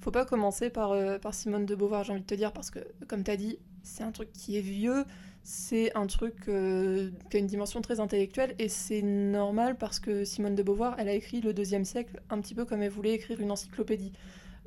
[0.00, 2.78] faut pas commencer par, par Simone de Beauvoir, j'ai envie de te dire, parce que,
[3.06, 5.04] comme tu as dit, c'est un truc qui est vieux,
[5.46, 10.24] c'est un truc euh, qui a une dimension très intellectuelle, et c'est normal parce que
[10.24, 13.14] Simone de Beauvoir, elle a écrit le deuxième siècle un petit peu comme elle voulait
[13.14, 14.12] écrire une encyclopédie.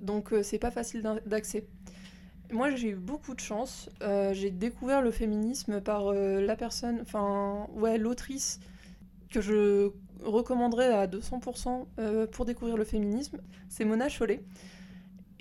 [0.01, 1.65] Donc euh, c'est pas facile d'accès.
[2.51, 6.99] Moi j'ai eu beaucoup de chance, Euh, j'ai découvert le féminisme par euh, la personne,
[7.01, 8.61] enfin, ouais, l'autrice
[9.29, 9.91] que je
[10.23, 14.41] recommanderais à 200% euh, pour découvrir le féminisme, c'est Mona Chollet.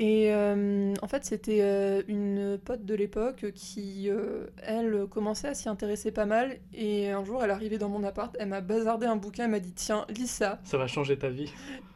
[0.01, 5.55] Et euh, en fait, c'était euh, une pote de l'époque qui, euh, elle, commençait à
[5.55, 6.57] s'y intéresser pas mal.
[6.73, 9.59] Et un jour, elle arrivait dans mon appart, elle m'a bazardé un bouquin, elle m'a
[9.59, 10.61] dit Tiens, lis ça.
[10.63, 11.53] Ça va changer ta vie.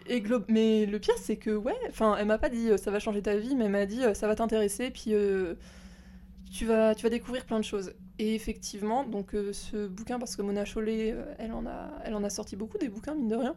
[0.09, 2.99] Et glo- mais le pire, c'est que, ouais, enfin, elle m'a pas dit ça va
[2.99, 5.15] changer ta vie, mais elle m'a dit ça va t'intéresser, puis
[6.53, 7.93] tu vas, tu vas découvrir plein de choses.
[8.19, 12.31] Et effectivement, donc ce bouquin, parce que Mona Chollet, elle, en a, elle en a
[12.31, 13.55] sorti beaucoup des bouquins, mine de rien.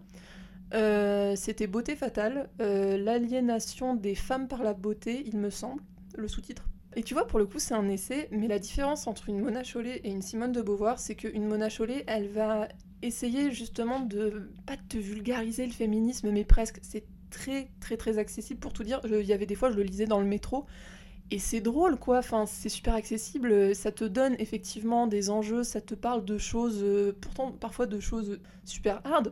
[0.73, 5.81] Euh, C'était Beauté fatale, euh, l'aliénation des femmes par la beauté, il me semble,
[6.17, 6.67] le sous-titre.
[6.95, 9.63] Et tu vois, pour le coup, c'est un essai, mais la différence entre une Mona
[9.63, 12.69] Chollet et une Simone de Beauvoir, c'est qu'une Mona Chollet, elle va
[13.01, 16.79] essayer justement de pas te vulgariser le féminisme, mais presque.
[16.81, 19.01] C'est très, très, très accessible pour tout dire.
[19.03, 20.65] Il y avait des fois, je le lisais dans le métro.
[21.31, 22.19] Et c'est drôle, quoi.
[22.19, 23.75] Enfin, c'est super accessible.
[23.75, 25.63] Ça te donne effectivement des enjeux.
[25.63, 29.31] Ça te parle de choses, euh, pourtant parfois de choses super hard.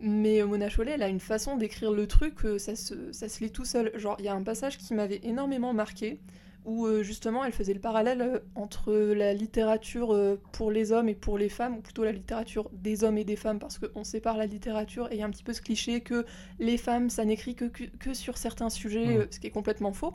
[0.00, 3.42] Mais Mona Chollet, elle a une façon d'écrire le truc, euh, ça se, ça se
[3.42, 3.90] lit tout seul.
[3.96, 6.20] Genre, il y a un passage qui m'avait énormément marqué,
[6.64, 10.16] où euh, justement elle faisait le parallèle euh, entre la littérature
[10.52, 13.36] pour les hommes et pour les femmes, ou plutôt la littérature des hommes et des
[13.36, 16.00] femmes, parce qu'on sépare la littérature et il y a un petit peu ce cliché
[16.00, 16.24] que
[16.60, 20.14] les femmes, ça n'écrit que, que, sur certains sujets, euh, ce qui est complètement faux.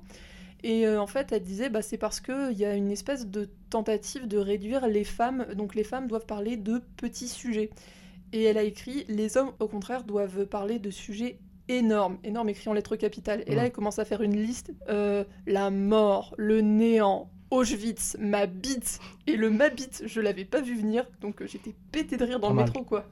[0.64, 3.50] Et euh, en fait, elle disait, bah, c'est parce qu'il y a une espèce de
[3.70, 7.70] tentative de réduire les femmes, donc les femmes doivent parler de petits sujets.
[8.34, 12.70] Et elle a écrit, les hommes, au contraire, doivent parler de sujets énormes, énormes écrits
[12.70, 13.44] en lettres capitales.
[13.48, 18.48] Et là, elle commence à faire une liste, euh, la mort, le néant, Auschwitz, ma
[18.48, 19.00] bite.
[19.28, 22.40] Et le ma bite, je l'avais pas vu venir, donc euh, j'étais pété de rire
[22.40, 22.66] dans Pas le mal.
[22.66, 23.06] métro, quoi.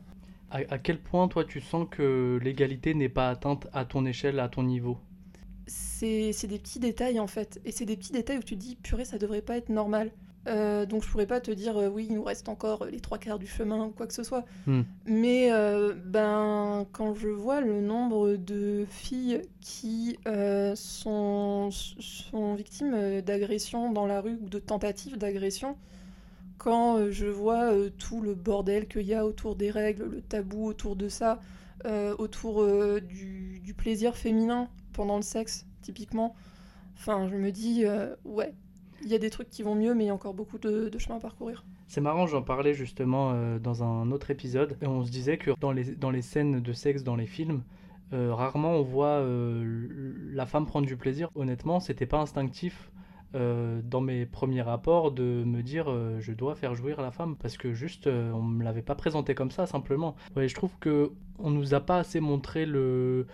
[0.49, 4.39] À, à quel point, toi, tu sens que l'égalité n'est pas atteinte à ton échelle,
[4.39, 4.97] à ton niveau?
[5.67, 7.61] C'est c'est des petits détails en fait.
[7.63, 10.11] Et c'est des petits détails où tu te dis, purée, ça devrait pas être normal.
[10.47, 13.19] Euh, donc je pourrais pas te dire, euh, oui, il nous reste encore les trois
[13.19, 14.45] quarts du chemin ou quoi que ce soit.
[14.65, 14.81] Hmm.
[15.05, 22.93] Mais euh, ben, quand je vois le nombre de filles qui euh, sont, sont victimes
[22.95, 25.77] euh, d'agressions dans la rue ou de tentatives d'agression,
[26.57, 30.21] quand euh, je vois euh, tout le bordel qu'il y a autour des règles, le
[30.21, 31.39] tabou autour de ça,
[31.85, 36.35] euh, autour euh, du, du plaisir féminin pendant le sexe, typiquement,
[36.95, 38.53] enfin, je me dis, euh, ouais,
[39.03, 40.91] il y a des trucs qui vont mieux, mais il y a encore beaucoup de,
[40.97, 41.63] chemin à parcourir.
[41.87, 45.51] C'est marrant, j'en parlais justement euh, dans un autre épisode, et on se disait que
[45.59, 47.63] dans les, dans les scènes de sexe dans les films,
[48.13, 49.87] euh, rarement on voit euh,
[50.33, 51.29] la femme prendre du plaisir.
[51.35, 52.91] Honnêtement, c'était pas instinctif
[53.33, 55.85] dans mes premiers rapports de me dire
[56.19, 59.51] je dois faire jouir la femme parce que juste on me l'avait pas présenté comme
[59.51, 60.17] ça simplement.
[60.35, 63.27] Je trouve que on nous a pas assez montré le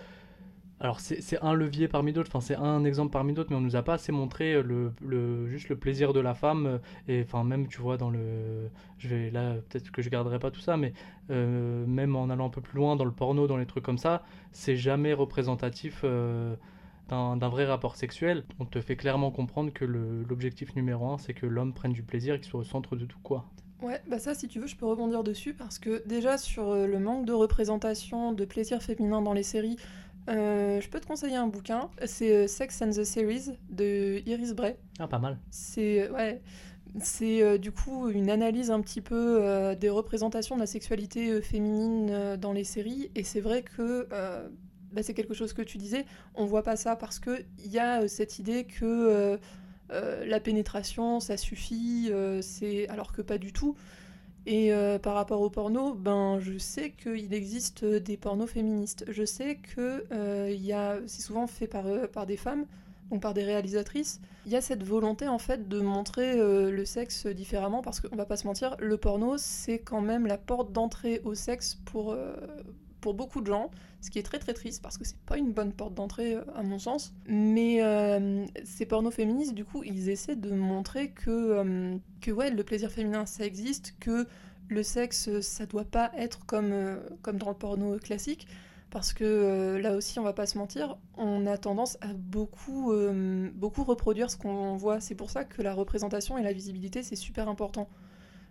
[0.79, 3.75] alors c'est un levier parmi d'autres, enfin c'est un exemple parmi d'autres, mais on nous
[3.75, 7.43] a pas assez montré le, le juste le plaisir de la femme euh, et enfin
[7.43, 10.77] même tu vois dans le je vais là peut-être que je garderai pas tout ça,
[10.77, 10.93] mais
[11.31, 13.97] euh, même en allant un peu plus loin dans le porno, dans les trucs comme
[13.97, 16.55] ça, c'est jamais représentatif euh,
[17.09, 18.43] d'un vrai rapport sexuel.
[18.59, 22.35] On te fait clairement comprendre que l'objectif numéro un, c'est que l'homme prenne du plaisir
[22.35, 23.45] et qu'il soit au centre de tout quoi.
[23.81, 26.87] Ouais, bah ça, si tu veux, je peux rebondir dessus parce que déjà sur euh,
[26.87, 29.77] le manque de représentation de plaisir féminin dans les séries,
[30.29, 31.89] euh, je peux te conseiller un bouquin.
[32.05, 34.75] C'est euh, Sex and the Series de Iris Bray.
[34.99, 35.37] Ah pas mal.
[35.49, 36.41] C'est ouais,
[37.01, 41.29] c'est euh, du coup une analyse un petit peu euh, des représentations de la sexualité
[41.29, 44.47] euh, féminine euh, dans les séries et c'est vrai que euh,
[44.91, 47.79] bah, c'est quelque chose que tu disais, on voit pas ça parce que il y
[47.79, 49.37] a euh, cette idée que euh,
[49.91, 53.75] euh, la pénétration ça suffit, euh, c'est alors que pas du tout.
[54.49, 59.03] Et euh, par rapport au porno, ben je sais qu'il existe des pornos féministes.
[59.09, 62.65] Je sais que euh, c'est souvent fait par, euh, par des femmes,
[63.11, 64.21] donc par des réalisatrices.
[64.45, 68.15] Il y a cette volonté en fait de montrer euh, le sexe différemment parce qu'on
[68.15, 72.13] va pas se mentir, le porno c'est quand même la porte d'entrée au sexe pour,
[72.13, 72.33] euh,
[73.01, 73.69] pour beaucoup de gens,
[74.01, 76.43] ce qui est très très triste parce que c'est pas une bonne porte d'entrée euh,
[76.55, 77.13] à mon sens.
[77.27, 82.49] Mais euh, ces pornos féministes du coup ils essaient de montrer que, euh, que ouais
[82.49, 84.27] le plaisir féminin ça existe, que
[84.69, 88.47] le sexe ça doit pas être comme, comme dans le porno classique.
[88.89, 92.93] Parce que là aussi, on va pas se mentir, on a tendance à beaucoup,
[93.53, 95.01] beaucoup reproduire ce qu'on voit.
[95.01, 97.89] C'est pour ça que la représentation et la visibilité, c'est super important.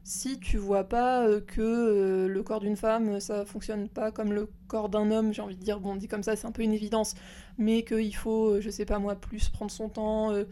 [0.09, 4.33] Si tu vois pas euh, que euh, le corps d'une femme, ça fonctionne pas comme
[4.33, 6.62] le corps d'un homme, j'ai envie de dire, bon, dit comme ça, c'est un peu
[6.62, 7.16] une évidence,
[7.59, 10.45] mais qu'il faut, euh, je sais pas moi, plus prendre son temps, euh,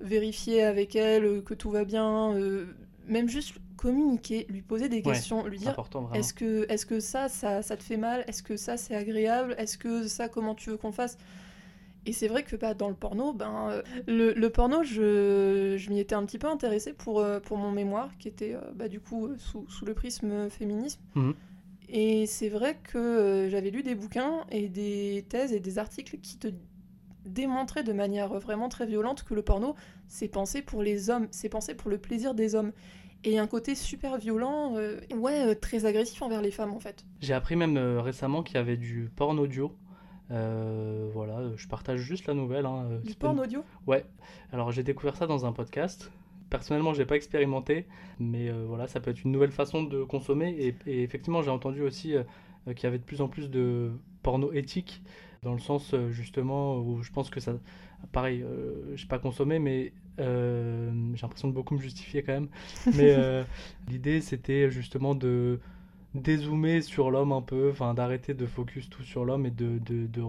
[0.00, 2.66] vérifier avec elle euh, que tout va bien, euh,
[3.08, 5.76] même juste communiquer, lui poser des Ouais, questions, lui dire
[6.12, 9.56] est-ce que, est que ça, ça, ça te fait mal Est-ce que ça, c'est agréable
[9.58, 11.18] Est-ce que ça, comment tu veux qu'on fasse?
[12.06, 15.90] Et c'est vrai que bah, dans le porno, ben, euh, le, le porno, je, je
[15.90, 18.88] m'y étais un petit peu intéressée pour, euh, pour mon mémoire, qui était euh, bah,
[18.88, 21.00] du coup sous, sous le prisme féminisme.
[21.14, 21.34] Mhm.
[21.90, 26.38] Et c'est vrai que j'avais lu des bouquins et des thèses et des articles qui
[26.38, 26.48] te
[27.26, 29.74] démontraient de manière vraiment très violente que le porno,
[30.08, 32.72] c'est pensé pour les hommes, c'est pensé pour le plaisir des hommes.
[33.22, 37.04] Et un côté super violent, euh, ouais, euh, très agressif envers les femmes en fait.
[37.20, 39.72] J'ai appris même euh, récemment qu'il y avait du porn audio.
[40.30, 42.66] Euh, voilà, je partage juste la nouvelle.
[42.66, 43.64] hein, euh, Du pas porn audio?
[43.86, 44.04] Ouais.
[44.52, 46.10] Alors j'ai découvert ça dans un podcast
[46.50, 47.86] personnellement, j'ai pas expérimenté,
[48.18, 50.50] mais voilà, ça peut être une nouvelle façon de consommer.
[50.58, 52.14] Et, et effectivement, j'ai entendu aussi
[52.66, 53.92] qu'il y avait de plus en plus de
[54.24, 55.00] porno éthique,
[55.44, 57.52] dans le sens justement où je pense que ça,
[58.12, 62.32] pareil, euh, je n'ai pas consommé, mais euh, j'ai l'impression de beaucoup me justifier quand
[62.32, 62.48] même.
[62.94, 63.44] Mais euh,
[63.88, 65.60] l'idée, c'était justement de
[66.14, 70.06] dézoomer sur l'homme un peu, enfin d'arrêter de focus tout sur l'homme et de, de,
[70.06, 70.22] de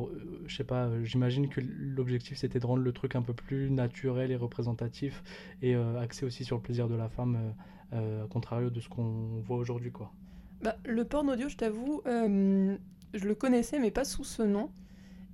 [0.45, 4.31] je sais pas, j'imagine que l'objectif c'était de rendre le truc un peu plus naturel
[4.31, 5.23] et représentatif
[5.61, 7.53] et axé aussi sur le plaisir de la femme,
[7.91, 7.97] à
[8.29, 10.11] contrario de ce qu'on voit aujourd'hui quoi.
[10.61, 14.69] Bah, le porn audio, je t'avoue, je le connaissais mais pas sous ce nom.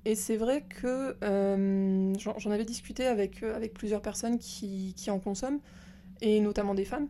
[0.08, 5.12] Et c'est vrai que euh, j'en avais discuté avec, euh, avec plusieurs personnes qui, qui,
[5.12, 5.60] en consomment,
[6.22, 7.08] et notamment des femmes.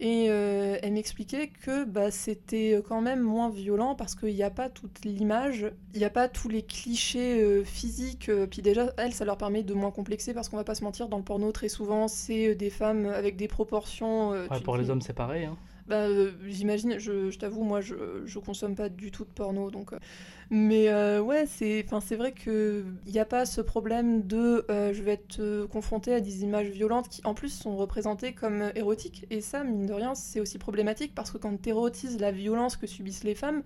[0.00, 4.50] Et euh, elle m'expliquait que bah, c'était quand même moins violent parce qu'il n'y a
[4.50, 8.30] pas toute l'image, il n'y a pas tous les clichés physiques.
[8.50, 11.08] puis déjà, elles, ça leur permet de moins complexer parce qu'on va pas se mentir,
[11.08, 14.34] dans le porno, très souvent, c'est des femmes avec des proportions.
[14.64, 15.44] pour les hommes, c'est pareil.
[15.44, 15.56] Hein.
[15.86, 16.06] Bah,
[16.46, 19.92] j'imagine, je, t'avoue, moi, je, je consomme pas du tout de porno, donc
[20.50, 25.12] mais euh, ouais, c'est vrai qu'il n'y a pas ce problème de euh, je vais
[25.12, 29.26] être euh, confronté à des images violentes qui en plus sont représentées comme érotiques.
[29.30, 32.76] Et ça, mine de rien, c'est aussi problématique parce que quand tu érotises la violence
[32.76, 33.62] que subissent les femmes,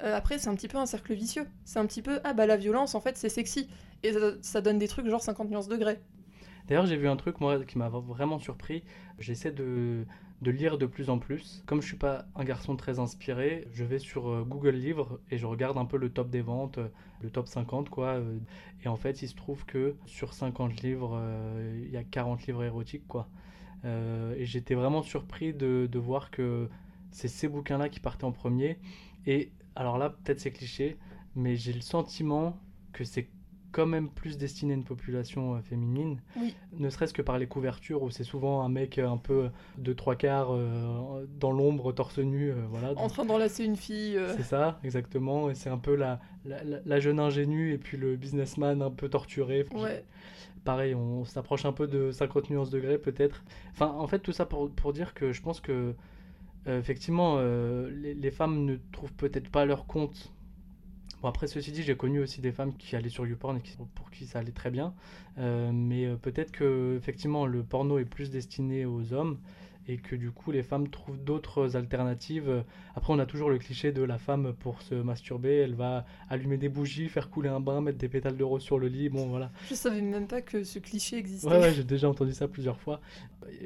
[0.00, 1.46] après c'est un petit peu un cercle vicieux.
[1.64, 3.68] C'est un petit peu ah bah la violence en fait c'est sexy.
[4.04, 5.98] Et ça, ça donne des trucs genre 50 nuances degrés.
[6.68, 8.84] D'ailleurs, j'ai vu un truc moi qui m'a vraiment surpris.
[9.18, 10.04] J'essaie de
[10.42, 11.62] de lire de plus en plus.
[11.66, 15.38] Comme je suis pas un garçon très inspiré, je vais sur euh, Google Livres et
[15.38, 16.88] je regarde un peu le top des ventes, euh,
[17.20, 18.16] le top 50 quoi.
[18.16, 18.38] Euh,
[18.84, 21.20] et en fait, il se trouve que sur 50 livres,
[21.82, 23.28] il y a 40 livres érotiques quoi.
[23.84, 26.68] et j'étais vraiment surpris de, de voir que
[27.10, 28.78] c'est ces bouquins-là qui partaient en premier.
[29.26, 30.96] Et alors là, peut-être c'est cliché,
[31.34, 32.60] mais j'ai le sentiment
[32.92, 33.28] que c'est
[33.72, 36.20] quand même plus destiné à une population euh, féminine,
[36.72, 39.92] ne serait-ce que par les couvertures où c'est souvent un mec euh, un peu de
[39.92, 42.92] trois quarts euh, dans l'ombre, torse nu, voilà.
[42.96, 44.18] En train d'enlacer une fille.
[44.36, 48.82] C'est ça, exactement, et c'est un peu la, la, jeune ingénue et puis le businessman
[48.82, 49.66] un peu torturé.
[49.74, 50.04] Ouais.
[50.64, 53.44] Pareil, on s'approche un peu de 50 nuances degrés peut-être.
[53.72, 55.94] Enfin, en fait, tout ça pour, pour dire que je pense que
[56.66, 60.32] effectivement, les, les, femmes ne trouvent peut-être pas leur compte
[61.22, 63.76] Bon, après, ceci dit, j'ai connu aussi des femmes qui allaient sur YouPorn et qui,
[63.94, 64.94] pour qui ça allait très bien.
[65.38, 69.38] Euh, mais euh, peut-être que, effectivement, le porno est plus destiné aux hommes
[69.88, 72.62] et que du coup, les femmes trouvent d'autres alternatives.
[72.94, 75.56] Après, on a toujours le cliché de la femme pour se masturber.
[75.56, 78.78] Elle va allumer des bougies, faire couler un bain, mettre des pétales de rose sur
[78.78, 79.08] le lit.
[79.08, 79.50] Bon, voilà.
[79.70, 81.48] Je savais même pas que ce cliché existait.
[81.48, 83.00] Ouais, ouais j'ai déjà entendu ça plusieurs fois.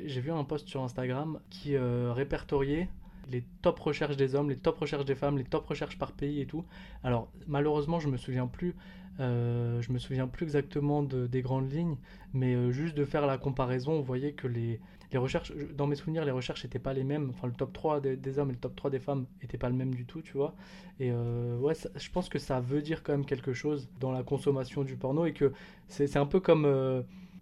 [0.07, 2.89] J'ai vu un post sur Instagram qui euh, répertoriait
[3.31, 6.41] les top recherches des hommes, les top recherches des femmes, les top recherches par pays
[6.41, 6.65] et tout.
[7.05, 8.75] Alors malheureusement, je me souviens plus,
[9.21, 11.97] euh, je me souviens plus exactement de, des grandes lignes,
[12.33, 14.81] mais euh, juste de faire la comparaison, on voyait que les,
[15.13, 17.31] les recherches, dans mes souvenirs, les recherches n'étaient pas les mêmes.
[17.31, 19.77] Enfin, le top 3 des, hommes et le top 3 des femmes n'étaient pas le
[19.77, 20.55] même du tout, tu vois.
[20.99, 24.23] Et euh, ouais, je pense que ça veut dire quand même quelque chose dans la
[24.23, 25.53] consommation du porno et que
[25.89, 26.67] c'est un peu comme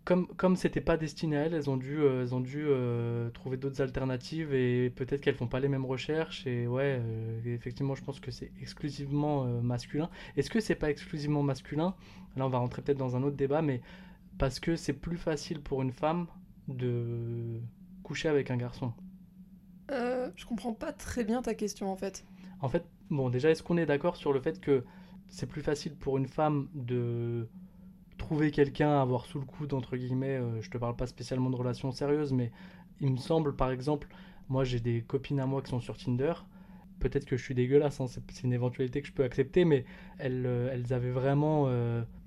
[0.05, 3.31] comme comme c'était pas destiné à elles, elles ont dû euh, elles ont dû euh,
[3.31, 7.95] trouver d'autres alternatives et peut-être qu'elles font pas les mêmes recherches et ouais euh, effectivement
[7.95, 10.09] je pense que c'est exclusivement masculin.
[10.37, 11.95] Est-ce que c'est pas exclusivement masculin?
[12.37, 13.83] Là on va rentrer peut-être dans un autre débat mais
[14.39, 16.27] parce que c'est plus facile pour une femme
[16.69, 17.61] de
[18.03, 18.93] coucher avec un garçon?
[20.37, 22.25] je comprends pas très bien ta question en fait.
[22.61, 24.85] En fait, bon déjà est-ce qu'on est d'accord sur le fait que
[25.29, 27.49] c'est plus facile pour une femme de
[28.31, 31.51] trouver quelqu'un à avoir sous le coude, entre guillemets, euh, je te parle pas spécialement
[31.51, 32.53] de relations sérieuses, mais
[33.01, 34.07] il me semble, par exemple,
[34.49, 36.35] moi j'ai des copines à moi qui sont sur Tinder,
[37.01, 39.85] peut-être que je suis dégueulasse, hein, c'est une éventualité que je peux accepter, mais
[40.21, 41.65] elles, euh, elles avaient vraiment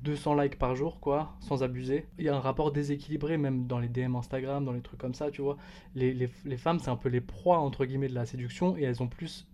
[0.02, 2.06] 200 euh, likes par jour, quoi, sans abuser.
[2.20, 5.14] Il y a un rapport déséquilibré, même dans les DM Instagram, dans les trucs comme
[5.14, 5.56] ça, tu vois.
[5.96, 8.82] Les, les, les femmes, c'est un peu les proies, entre guillemets, de la séduction, et
[8.82, 9.48] elles ont plus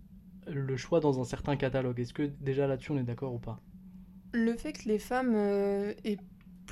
[0.48, 2.00] le choix dans un certain catalogue.
[2.00, 3.60] Est-ce que déjà là-dessus, on est d'accord ou pas?
[4.32, 6.18] Le fait que les femmes aient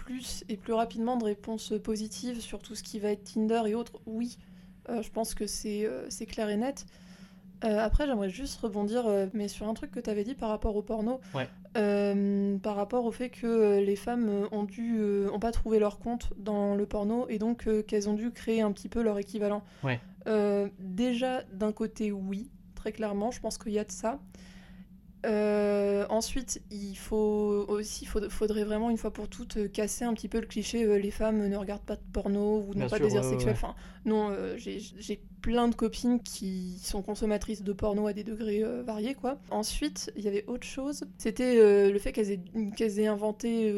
[0.09, 3.75] plus et plus rapidement de réponses positives sur tout ce qui va être Tinder et
[3.75, 4.39] autres, oui,
[4.89, 6.87] euh, je pense que c'est euh, clair et net.
[7.63, 9.05] Euh, après, j'aimerais juste rebondir,
[9.35, 11.21] mais sur un truc que tu avais dit par rapport au porno,
[11.75, 14.99] par rapport au fait que les femmes ont dû,
[15.31, 18.73] ont pas trouvé leur compte dans le porno et donc qu'elles ont dû créer un
[18.73, 19.63] petit peu leur équivalent.
[20.79, 24.21] déjà, d'un côté, oui, très clairement, je pense qu'il y a de ça.
[25.27, 30.29] Euh, ensuite, il faut aussi, faudrait vraiment une fois pour toutes euh, casser un petit
[30.29, 33.05] peu le cliché euh, les femmes ne regardent pas de porno ou n'ont pas de
[33.05, 33.53] désir sexuel.
[33.53, 39.15] Enfin, non, j'ai plein de copines qui sont consommatrices de porno à des degrés variés,
[39.15, 39.39] quoi.
[39.51, 41.05] Ensuite, il y avait autre chose.
[41.19, 42.41] C'était le fait qu'elles aient,
[42.77, 43.73] qu'elles aient, inventé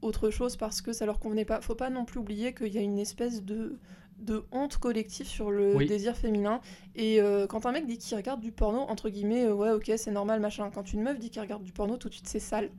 [0.00, 1.60] autre chose parce que ça leur convenait pas.
[1.60, 3.78] Faut pas non plus oublier qu'il y a une espèce de
[4.22, 5.86] de honte collective sur le Oui.
[5.86, 6.60] désir féminin.
[6.94, 9.90] Et euh, quand un mec dit qu'il regarde du porno, entre guillemets, euh, ouais, ok,
[9.96, 10.70] c'est normal, machin.
[10.70, 12.70] Quand une meuf dit qu'elle regarde du porno, tout de suite, c'est sale.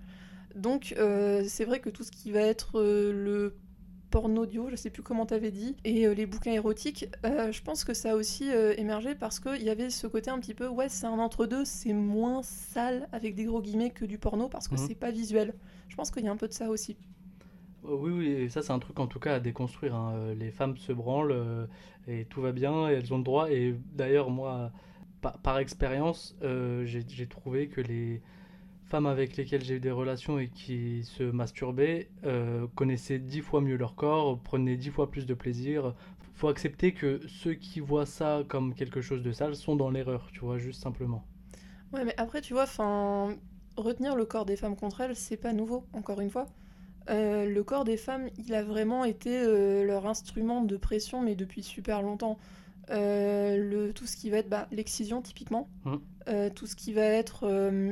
[0.56, 3.56] Donc, euh, c'est vrai que tout ce qui va être le
[4.12, 7.96] porno audio, je sais plus comment t'avais dit, et les bouquins érotiques, je pense que
[7.96, 8.46] ça a aussi
[8.78, 11.94] émergé parce qu'il y avait ce côté un petit peu, ouais, c'est un entre-deux, c'est
[11.94, 14.88] moins sale avec des gros guillemets que du porno parce que Mhm.
[14.88, 15.56] c'est pas visuel.
[15.88, 16.96] Je pense qu'il y a un peu de ça aussi.
[17.86, 19.96] Euh, Oui, oui, ça c'est un truc en tout cas à déconstruire.
[19.96, 20.14] hein.
[20.16, 21.66] Euh, Les femmes se branlent euh,
[22.08, 23.52] et tout va bien et elles ont le droit.
[23.52, 24.72] Et d'ailleurs, moi,
[25.44, 26.36] par, expérience,
[26.86, 28.22] j'ai trouvé que les
[28.86, 32.10] femmes avec lesquelles j'ai eu des relations et qui se masturbaient
[32.76, 35.96] connaissaient dix fois mieux leur corps, prenaient dix fois plus de plaisir.
[36.36, 40.30] Faut accepter que ceux qui voient ça comme quelque chose de sale sont dans l'erreur,
[40.34, 41.24] tu vois, juste simplement.
[41.94, 43.38] Ouais, mais après, tu vois, enfin,
[43.78, 46.48] retenir le corps des femmes contre elles, c'est pas nouveau, encore une fois.
[47.10, 51.36] Euh, le corps des femmes, il a vraiment été euh, leur instrument de pression, mais
[51.36, 52.38] depuis super longtemps.
[52.90, 55.70] Euh, le, tout ce qui va être bah, l'excision, typiquement.
[56.30, 57.48] Euh, tout ce qui va être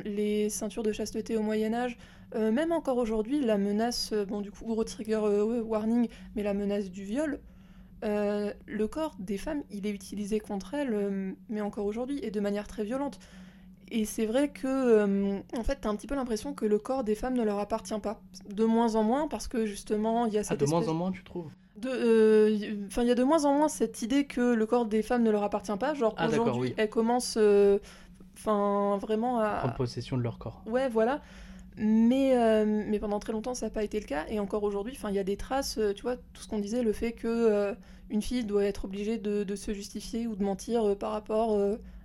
[0.06, 1.98] les ceintures de chasteté au Moyen-Âge.
[2.34, 5.18] Même encore aujourd'hui, la menace, bon, du coup, gros trigger
[5.66, 7.42] warning, mais la menace du viol.
[8.04, 12.68] Le corps des femmes, il est utilisé contre elles, mais encore aujourd'hui, et de manière
[12.68, 13.20] très violente.
[13.94, 17.04] Et c'est vrai que, euh, en fait, t'as un petit peu l'impression que le corps
[17.04, 18.22] des femmes ne leur appartient pas.
[18.50, 20.94] De moins en moins, parce que justement, il y a Ah, cette de moins en
[20.94, 21.50] moins, tu trouves?
[21.86, 25.02] euh, Enfin, il y a de moins en moins cette idée que le corps des
[25.02, 25.94] femmes ne leur appartient pas.
[25.94, 26.74] Genre, Ah, aujourd'hui, oui.
[26.78, 27.80] elles commencent euh,
[28.38, 29.76] enfin, vraiment Prendre à.
[29.76, 30.62] possession de leur corps.
[30.66, 31.22] Ouais, voilà.
[31.78, 34.26] Mais, euh, mais pendant très longtemps, ça n'a pas été le cas.
[34.30, 36.94] Et encore aujourd'hui, il y a des traces, tu vois, tout ce qu'on disait, le
[36.94, 37.74] fait que euh,
[38.10, 41.58] une fille doit être obligée de, de se justifier ou de mentir euh, par rapport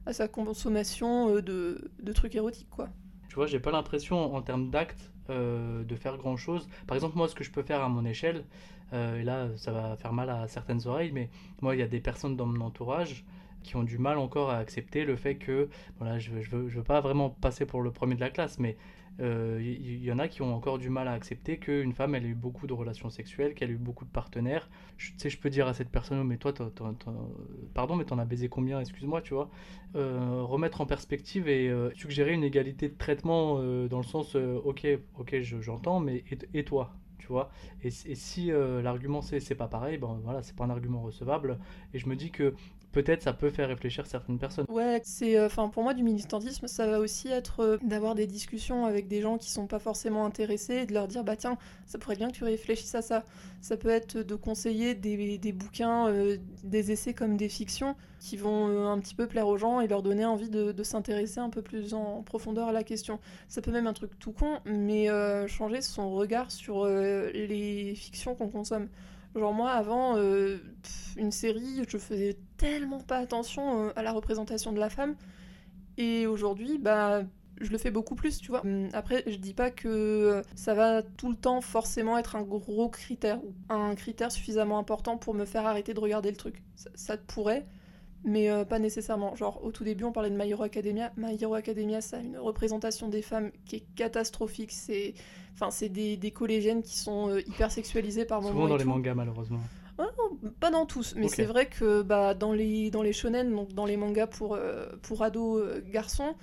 [0.07, 2.89] à sa consommation euh, de, trucs érotiques, quoi.
[3.29, 6.69] Tu vois, j'ai pas l'impression en termes d'actes euh, de faire grand chose.
[6.87, 8.45] Par exemple, moi, ce que je peux faire à mon échelle,
[8.93, 11.29] euh, et là, ça va faire mal à certaines oreilles, mais
[11.61, 13.25] moi, il y a des personnes dans mon entourage
[13.63, 16.69] qui ont du mal encore à accepter le fait que, voilà, je veux, je veux,
[16.69, 18.77] je veux pas vraiment passer pour le premier de la classe, mais
[19.21, 22.14] euh, il y, y en a qui ont encore du mal à accepter qu'une femme,
[22.14, 24.69] elle ait eu beaucoup de relations sexuelles, qu'elle ait eu beaucoup de partenaires.
[24.99, 26.53] Tu sais, je peux dire à cette personne, Oh, mais toi,
[27.75, 29.51] pardon, mais t'en as baisé combien, excuse-moi, tu vois.
[29.95, 34.37] Euh, remettre en perspective et euh, suggérer une égalité de traitement euh, dans le sens,
[34.37, 34.87] euh, ok,
[35.19, 37.51] ok, je- j'entends, mais et, toi tu vois
[37.83, 41.59] et, si euh, l'argument c'est c'est pas pareil ben voilà c'est pas un argument recevable
[41.95, 42.55] et je me dis que
[42.97, 46.86] peut-être ça peut faire réfléchir certaines personnes Ouais, c'est, enfin, pour moi, du militantisme, ça
[46.86, 50.76] va aussi être euh, d'avoir des discussions avec des gens qui sont pas forcément intéressés
[50.76, 53.24] et de leur dire, bah tiens, ça pourrait bien que tu réfléchisses à ça.
[53.61, 58.68] Ça peut être de conseiller des, bouquins, euh, des essais comme des fictions qui vont
[58.68, 61.51] euh, un petit peu plaire aux gens et leur donner envie de, de s'intéresser un
[61.51, 63.20] peu plus en profondeur à la question.
[63.49, 67.94] Ça peut même un truc tout con, mais euh, changer son regard sur euh, les
[67.94, 68.88] fictions qu'on consomme.
[69.37, 70.59] Genre moi avant euh,
[71.16, 75.14] une série, je faisais tellement pas attention euh, à la représentation de la femme
[75.99, 77.22] et aujourd'hui bah
[77.61, 78.61] je le fais beaucoup plus, tu vois.
[78.64, 82.43] Hum, Après, je dis pas que euh, ça va tout le temps forcément être un
[82.43, 86.62] gros critère ou un critère suffisamment important pour me faire arrêter de regarder le truc.
[86.95, 87.66] Ça pourrait,
[88.27, 89.35] mais euh, pas nécessairement.
[89.37, 91.12] Genre, au tout début, on parlait de My Hero Academia.
[91.16, 94.72] My Hero Academia, ça a une représentation des femmes qui est catastrophique.
[94.72, 95.14] C'est,
[95.55, 98.53] enfin, des, des collégiennes qui sont euh, hyper sexualisées par moments.
[98.55, 98.91] souvent dans les tout.
[98.91, 99.61] mangas malheureusement
[99.99, 103.72] non, pas dans tous, mais c'est vrai que bah, dans, les, dans les shonen, donc
[103.72, 106.35] dans les mangas pour, euh, pour ados euh, garçons,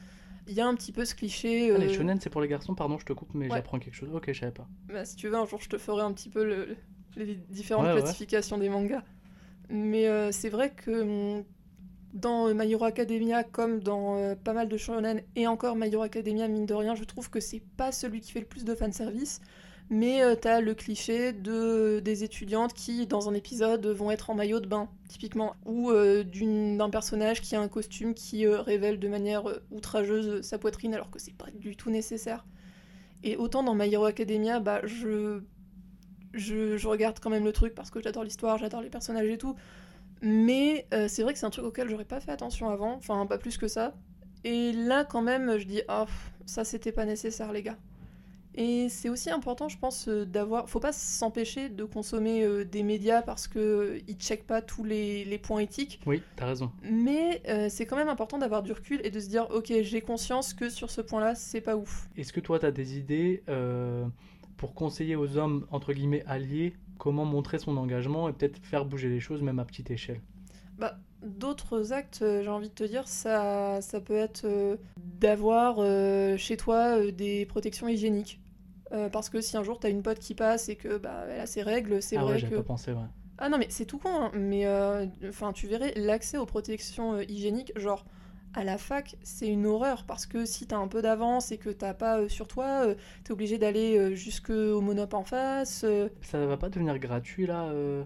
[0.48, 1.72] il y a un petit peu ce cliché.
[1.72, 3.58] Ah, les shonen c'est pour les garçons pardon je te coupe mais ouais.
[3.58, 5.78] j'apprends quelque chose ok je savais pas bah, si tu veux, un jour, je te
[5.78, 6.76] ferai un petit peu le-
[7.16, 8.02] les différentes Ouais, ouais.
[8.02, 9.04] classifications des mangas.
[9.70, 11.44] Mais euh, c'est vrai que hum,
[12.14, 16.04] dans My Hero Academia, comme dans euh, pas mal de shonen, et encore My Hero
[16.04, 18.76] Academia, mine de rien, je trouve que c'est pas celui qui fait le plus de
[18.76, 19.42] fanservice.
[19.90, 24.36] Mais euh, t'as le cliché de, des étudiantes qui, dans un épisode, vont être en
[24.36, 25.56] maillot de bain, typiquement.
[25.66, 30.42] Ou euh, d'un personnage qui a un costume qui euh, révèle de manière euh, outrageuse
[30.42, 32.46] sa poitrine, alors que c'est pas du tout nécessaire.
[33.24, 35.42] Et autant dans My Hero Academia, bah, je,
[36.34, 39.56] je regarde quand même le truc parce que j'adore l'histoire, j'adore les personnages et tout.
[40.24, 43.26] Mais euh, c'est vrai que c'est un truc auquel j'aurais pas fait attention avant, enfin
[43.26, 43.94] pas plus que ça.
[44.46, 47.78] Et là, quand même, je dis, ah, pff, ça c'était pas nécessaire, les gars.
[48.56, 50.70] Et c'est aussi important, je pense, euh, d'avoir.
[50.70, 55.26] Faut pas s'empêcher de consommer euh, des médias parce que ils checkent pas tous les,
[55.26, 56.00] les points éthiques.
[56.06, 59.28] oui t'as raison Mais euh, c'est quand même important d'avoir du recul et de se
[59.28, 62.08] dire, ok, j'ai conscience que sur ce point-là, c'est pas ouf.
[62.16, 63.44] est-ce que toi t'as des idées
[64.58, 69.10] pour conseiller aux hommes entre guillemets alliés comment montrer son engagement et peut-être faire bouger
[69.10, 70.22] les choses même à petite échelle
[70.78, 75.78] Bah, d'autres actes, euh, j'ai envie de te dire, ça, ça peut être euh, d'avoir
[75.80, 78.40] euh, chez toi euh, des protections hygiéniques.
[79.12, 81.48] Parce que si un jour t'as une pote qui passe et que bah, elle a
[81.48, 82.42] ses règles, c'est ah vrai ouais que.
[82.42, 83.00] j'avais pas pensé ouais
[83.40, 84.68] Ah non, mais c'est tout con, hein, mais
[85.28, 88.06] enfin, tu verrais l'accès aux protections hygiéniques, genre
[88.54, 91.70] à la fac, c'est une horreur parce que si t'as un peu d'avance et que
[91.70, 95.84] t'as pas euh, sur toi, euh, t'es obligé d'aller euh, jusqu'au monop en face.
[95.84, 96.10] euh.
[96.22, 98.04] Ça va pas devenir gratuit là a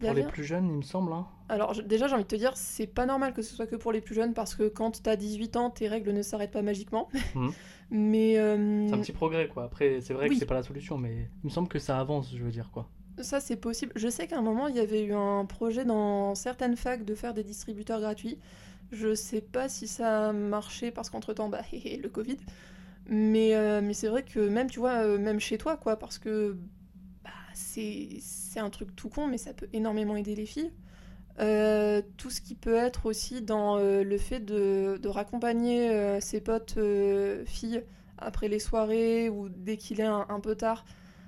[0.00, 0.30] pour les rien.
[0.30, 1.12] plus jeunes, il me semble.
[1.12, 1.26] hein.
[1.48, 3.76] Alors je- déjà, j'ai envie de te dire, c'est pas normal que ce soit que
[3.76, 6.62] pour les plus jeunes parce que quand t'as 18 ans, tes règles ne s'arrêtent pas
[6.62, 7.08] magiquement.
[7.34, 7.52] Mhm.
[7.90, 9.64] mais C'est un petit progrès quoi.
[9.64, 10.34] Après, c'est vrai Oui.
[10.34, 12.70] que c'est pas la solution, mais il me semble que ça avance, je veux dire
[12.72, 12.88] quoi.
[13.20, 13.92] Ça, c'est possible.
[13.94, 17.14] Je sais qu'à un moment, il y avait eu un projet dans certaines facs de
[17.14, 18.38] faire des distributeurs gratuits.
[18.94, 22.38] Je sais pas si ça a marché parce qu'entre-temps, bah, le Covid.
[23.08, 26.18] Mais, euh, mais c'est vrai que même, tu vois, euh, même chez toi, quoi, parce
[26.18, 26.56] que
[27.22, 28.20] bah, c'est
[28.56, 30.72] un truc tout con, mais ça peut énormément aider les filles.
[31.40, 36.78] Euh, tout ce qui peut être aussi dans le fait de, raccompagner ses potes
[37.46, 37.82] filles
[38.18, 40.84] après les soirées ou dès qu'il est un, peu tard.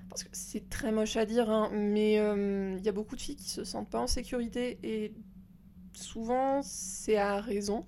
[0.09, 3.37] Parce que c'est très moche à dire, hein, mais il y a beaucoup de filles
[3.37, 5.13] qui se sentent pas en sécurité et
[5.97, 7.87] souvent c'est à raison.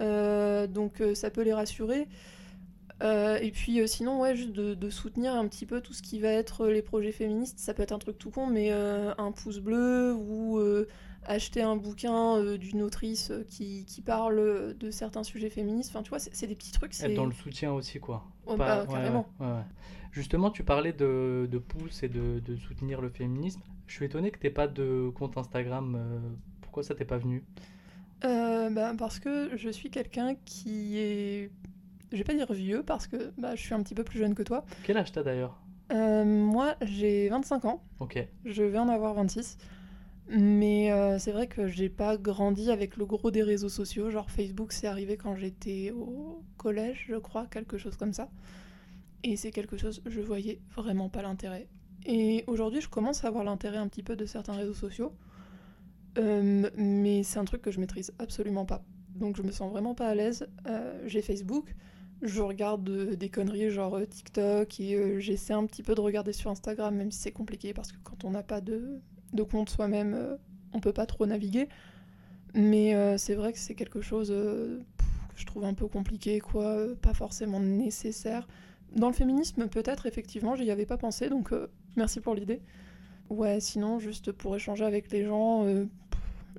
[0.00, 2.08] Euh, donc euh, ça peut les rassurer.
[3.02, 6.20] Euh, et puis sinon, ouais, juste de, de soutenir un petit peu tout ce qui
[6.20, 7.58] va être les projets féministes.
[7.58, 10.60] Ça peut être un truc tout con, mais un pouce bleu ou
[11.24, 15.90] acheter un bouquin d'une autrice qui, qui parle de certains sujets féministes.
[15.90, 16.98] Enfin, tu vois, c'est des petits trucs.
[17.00, 18.24] Être dans le soutien aussi quoi.
[18.46, 19.26] Ouais, Pas- bah, ouais, carrément.
[19.38, 19.64] ouais, ouais, ouais.
[20.12, 23.60] Justement, tu parlais de, de pouce et de, de soutenir le féminisme.
[23.86, 25.96] Je suis étonné que t'aies pas de compte Instagram.
[26.70, 27.44] Pourquoi ça t'est pas venu?
[28.24, 31.50] Euh, bah, parce que je suis quelqu'un qui est.
[32.12, 34.36] Je vais pas dire vieux parce que bah, je suis un petit peu plus jeune
[34.36, 34.64] que toi.
[34.84, 35.60] Quel âge t'as d'ailleurs?
[35.90, 37.82] Euh, moi, j'ai 25 ans.
[37.98, 38.24] Ok.
[38.44, 39.58] Je vais en avoir 26.
[40.28, 44.10] Mais euh, c'est vrai que j'ai pas grandi avec le gros des réseaux sociaux.
[44.10, 48.30] Genre Facebook, c'est arrivé quand j'étais au collège, je crois, quelque chose comme ça.
[49.24, 51.66] Et c'est quelque chose, je voyais vraiment pas l'intérêt.
[52.06, 55.12] Et aujourd'hui, je commence à voir l'intérêt un petit peu de certains réseaux sociaux.
[56.18, 58.82] Euh, mais c'est un truc que je maîtrise absolument pas.
[59.14, 60.48] Donc je me sens vraiment pas à l'aise.
[60.66, 61.74] Euh, j'ai Facebook,
[62.22, 66.50] je regarde euh, des conneries genre TikTok et j'essaie un petit peu de regarder sur
[66.50, 69.00] Instagram, même si c'est compliqué parce que quand on n'a pas de,
[69.32, 70.38] de compte soi-même,
[70.72, 71.68] on peut pas trop naviguer.
[72.54, 74.80] Mais c'est vrai que c'est quelque chose que
[75.36, 78.48] je trouve un peu compliqué, quoi, pas forcément nécessaire.
[78.96, 81.54] Dans le féminisme, peut-être, effectivement, j'y avais pas pensé, donc
[81.96, 82.60] merci pour l'idée.
[83.30, 85.86] Ouais, sinon, juste pour échanger avec les gens, euh,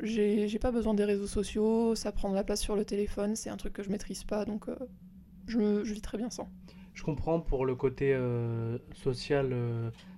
[0.02, 3.50] j'ai pas besoin des réseaux sociaux, ça prend de la place sur le téléphone, c'est
[3.50, 4.78] un truc que je maîtrise pas, donc euh,
[5.48, 6.50] je, je vis très bien sans.
[6.94, 9.54] Je comprends pour le côté euh, social,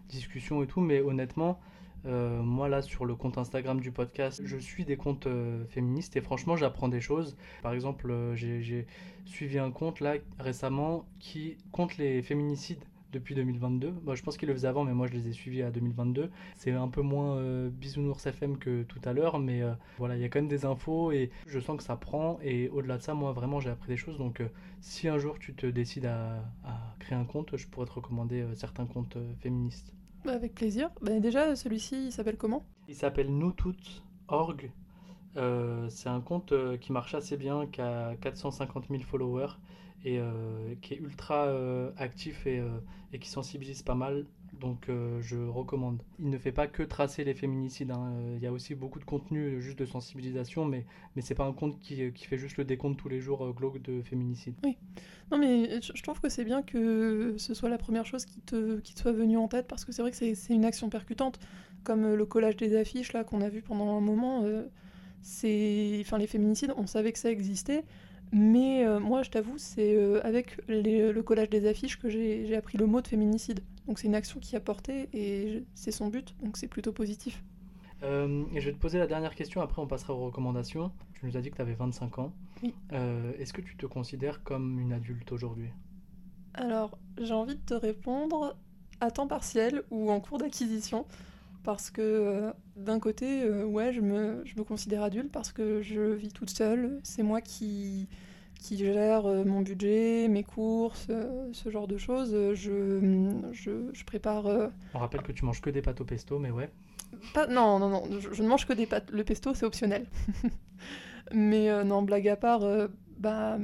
[0.10, 1.60] discussion et tout, mais honnêtement,
[2.06, 5.28] moi là sur le compte Instagram du podcast, je suis des comptes
[5.70, 7.36] féministes et franchement j'apprends des choses.
[7.64, 8.86] Par exemple, j'ai
[9.26, 12.84] suivi un compte là récemment qui compte les féminicides
[13.14, 13.92] depuis 2022.
[14.04, 16.30] Bah, je pense qu'il le faisait avant, mais moi je les ai suivis à 2022.
[16.58, 20.22] C'est un peu moins euh, bisounours FM que tout à l'heure, mais euh, voilà, il
[20.22, 22.40] y a quand même des infos et je sens que ça prend.
[22.42, 24.18] Et au-delà de ça, moi vraiment j'ai appris des choses.
[24.18, 24.48] Donc euh,
[24.82, 28.42] si un jour tu te décides à, à créer un compte, je pourrais te recommander
[28.42, 29.94] euh, certains comptes féministes.
[30.26, 30.90] Bah, avec plaisir.
[31.02, 32.66] Bah, déjà, celui-ci, il s'appelle comment?
[32.88, 34.72] Il s'appelle nous toutes org.
[35.90, 39.54] C'est un compte qui marche assez bien, qui a 450 000 followers
[40.06, 42.70] et euh, qui est ultra euh, actif et, euh,
[43.14, 44.26] et qui sensibilise pas mal.
[44.60, 44.88] Donc
[45.20, 46.02] je recommande.
[46.20, 47.92] Il ne fait pas que tracer les féminicides.
[47.92, 48.14] hein.
[48.38, 50.86] Il y a aussi beaucoup de contenu juste de sensibilisation, mais,
[51.16, 54.02] mais c'est pas un compte qui, fait juste le décompte tous les jours glauque de
[54.04, 54.56] féminicides.
[55.32, 58.80] Non, mais je trouve que c'est bien que ce soit la première chose qui te,
[58.96, 61.40] soit venue en tête, parce que c'est vrai que c'est une action percutante,
[61.84, 64.46] comme le collage des affiches là qu'on a vu pendant un moment.
[65.24, 67.84] c'est, enfin, les féminicides, on savait que ça existait,
[68.34, 72.56] mais euh, moi, je t'avoue, c'est euh, avec les- le collage des affiches que j'ai
[72.56, 73.62] appris le mot de féminicide.
[73.88, 77.44] Donc c'est une action qui a porté et c'est son but, donc c'est plutôt positif.
[78.02, 80.92] Euh, et je vais te poser la dernière question, après on passera aux recommandations.
[81.14, 82.34] Tu nous as dit que tu avais 25 ans.
[82.64, 82.74] Oui.
[83.40, 85.70] Est-ce que tu te considères comme une adulte aujourd'hui?
[86.54, 88.58] Alors, j'ai envie de te répondre
[89.00, 91.06] à temps partiel ou en cours d'acquisition.
[91.64, 95.82] Parce que euh, d'un côté, euh, ouais, je me, je me considère adulte parce que
[95.82, 97.00] je vis toute seule.
[97.04, 98.10] C'est moi qui,
[98.60, 101.08] qui gère euh, mon budget, mes courses,
[101.54, 102.32] ce genre de choses.
[102.54, 104.72] Je, je, je prépare.
[104.94, 106.72] On rappelle que tu manges que des pâtes au pesto, mais ouais.
[107.34, 109.10] pas, non, non, non, je, je ne mange que des pâtes.
[109.12, 110.06] Le pesto, c'est optionnel.
[111.34, 112.62] Mais non, blague à part,
[113.18, 113.58] bah,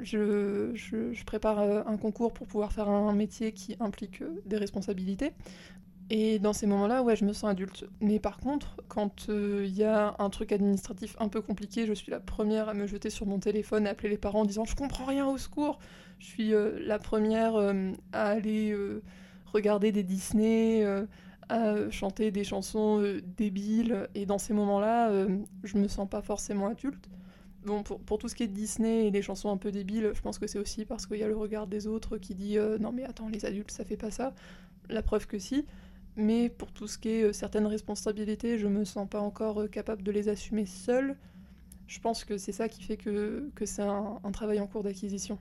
[0.00, 5.32] je, je- je prépare un concours pour pouvoir faire un métier qui implique des responsabilités.
[6.10, 7.84] Et dans ces moments-là, ouais, je me sens adulte.
[8.00, 12.10] Mais par contre, quand il y a un truc administratif un peu compliqué, je suis
[12.10, 14.74] la première à me jeter sur mon téléphone, à appeler les parents en disant Je
[14.74, 15.78] comprends rien au secours.
[16.18, 19.02] Je suis euh, la première euh, à aller euh,
[19.52, 21.06] regarder des Disney, euh,
[21.48, 23.02] à chanter des chansons
[23.36, 24.08] débiles.
[24.14, 25.26] Et dans ces moments-là,
[25.64, 27.08] je me sens pas forcément adulte.
[27.64, 30.20] Bon, pour, pour, tout ce qui est Disney et les chansons un peu débiles, je
[30.20, 32.92] pense que c'est aussi parce qu'il y a le regard des autres qui dit non
[32.92, 34.34] mais attends les adultes ça fait pas ça.
[34.90, 35.64] La preuve que si.
[36.18, 40.10] Mais pour tout ce qui est certaines responsabilités, je me sens pas encore capable de
[40.10, 41.16] les assumer seule.
[41.86, 45.38] Je pense que c'est ça qui fait que, c'est un, travail en cours d'acquisition.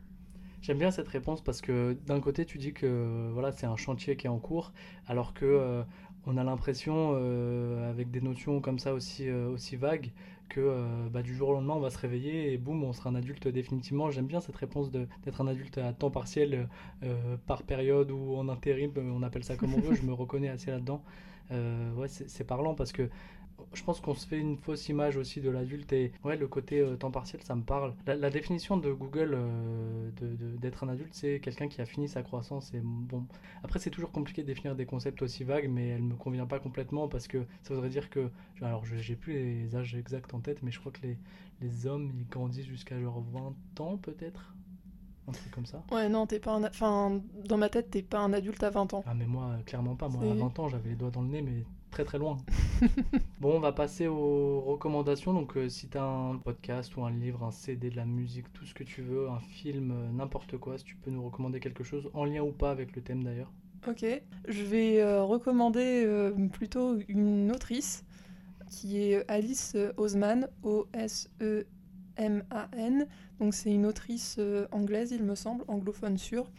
[0.61, 4.17] J'aime bien cette réponse parce que d'un côté tu dis que voilà c'est un chantier
[4.17, 4.73] qui est en cours
[5.05, 5.83] alors que euh,
[6.25, 10.11] on a l'impression euh, avec des notions comme ça aussi, euh, aussi vagues
[10.49, 13.15] que bah, du jour au lendemain on va se réveiller et boum on sera un
[13.15, 14.11] adulte définitivement.
[14.11, 16.67] J'aime bien cette réponse d'être un adulte à temps partiel
[17.45, 20.71] par période ou en intérim, on appelle ça comme on veut, je me reconnais assez
[20.71, 21.03] là-dedans.
[21.51, 23.09] ouais, c'est parlant parce que
[23.73, 26.79] je pense qu'on se fait une fausse image aussi de l'adulte et ouais le côté
[26.79, 27.93] euh, temps partiel ça me parle.
[28.05, 30.09] La, définition de Google euh,
[30.59, 33.25] d'être un adulte c'est quelqu'un qui a fini sa croissance et bon
[33.63, 36.59] après c'est toujours compliqué de définir des concepts aussi vagues mais elle me convient pas
[36.59, 38.29] complètement parce que ça voudrait dire que
[38.61, 41.17] alors j'ai plus les âges exacts en tête mais je crois que les,
[41.61, 44.53] les hommes ils grandissent jusqu'à genre 20 ans peut-être?
[45.29, 45.83] Un truc comme ça.
[45.91, 46.63] Ouais, non, t'es pas un.
[46.63, 49.03] Enfin, dans ma tête, t'es pas un adulte à 20 ans.
[49.05, 50.07] Ah, mais moi, clairement pas.
[50.07, 52.37] Moi, à 20 ans, j'avais les doigts dans le nez, mais très très loin.
[53.39, 55.33] bon, on va passer aux recommandations.
[55.33, 58.51] Donc, euh, si tu as un podcast ou un livre, un CD, de la musique,
[58.53, 61.59] tout ce que tu veux, un film, euh, n'importe quoi, si tu peux nous recommander
[61.59, 63.51] quelque chose, en lien ou pas avec le thème d'ailleurs.
[63.87, 64.05] Ok,
[64.47, 68.03] je vais euh, recommander plutôt une autrice
[68.69, 71.67] qui est Alice Osman, O-S-E-M-A-N.
[73.39, 74.39] Donc, c'est une autrice
[74.71, 76.49] anglaise, il me semble, anglophone sûre.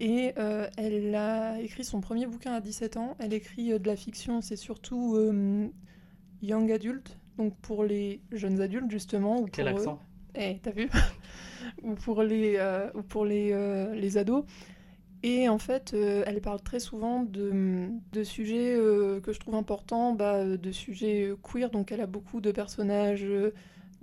[0.00, 3.16] Et euh, elle a écrit son premier bouquin à 17 ans.
[3.18, 5.68] Elle écrit euh, de la fiction, c'est surtout euh,
[6.42, 9.40] young adult, donc pour les jeunes adultes justement.
[9.40, 9.98] Ou Quel accent?
[10.34, 10.90] Eh, t'as vu?
[11.82, 12.60] Ou pour les,
[12.94, 14.44] ou pour les, les ados.
[15.22, 18.76] Et en fait, elle parle très souvent de, de sujets
[19.22, 21.70] que je trouve importants, bah, de sujets queer.
[21.70, 23.26] Donc elle a beaucoup de personnages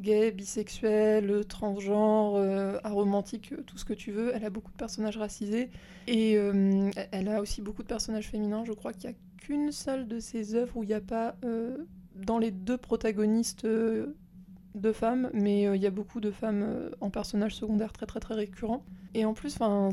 [0.03, 4.31] gay, bisexuel, transgenre, euh, aromantique, tout ce que tu veux.
[4.35, 5.69] Elle a beaucoup de personnages racisés
[6.07, 8.63] et euh, elle a aussi beaucoup de personnages féminins.
[8.65, 11.35] Je crois qu'il n'y a qu'une seule de ses œuvres où il n'y a pas
[11.43, 11.77] euh,
[12.15, 17.55] dans les deux protagonistes de femmes, mais il y a beaucoup de femmes en personnages
[17.55, 18.83] secondaires très très très récurrents.
[19.15, 19.91] Et en plus, en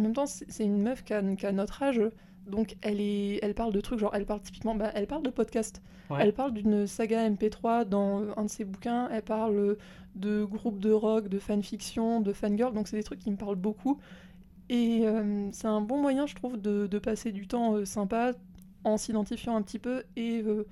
[0.00, 2.02] même temps c'est une meuf qui a notre âge.
[2.46, 5.30] Donc elle, est, elle parle de trucs, genre elle parle typiquement, bah, elle parle de
[5.30, 5.82] podcast.
[6.18, 9.78] Elle parle d'une saga MP3 dans un de ses bouquins, elle parle
[10.14, 13.56] de groupes de rock, de fanfiction, de fangirl, donc c'est des trucs qui me parlent
[13.56, 13.98] beaucoup.
[14.68, 18.32] Et euh, c'est un bon moyen, je trouve, de, de passer du temps euh, sympa
[18.84, 20.66] en s'identifiant un petit peu et euh,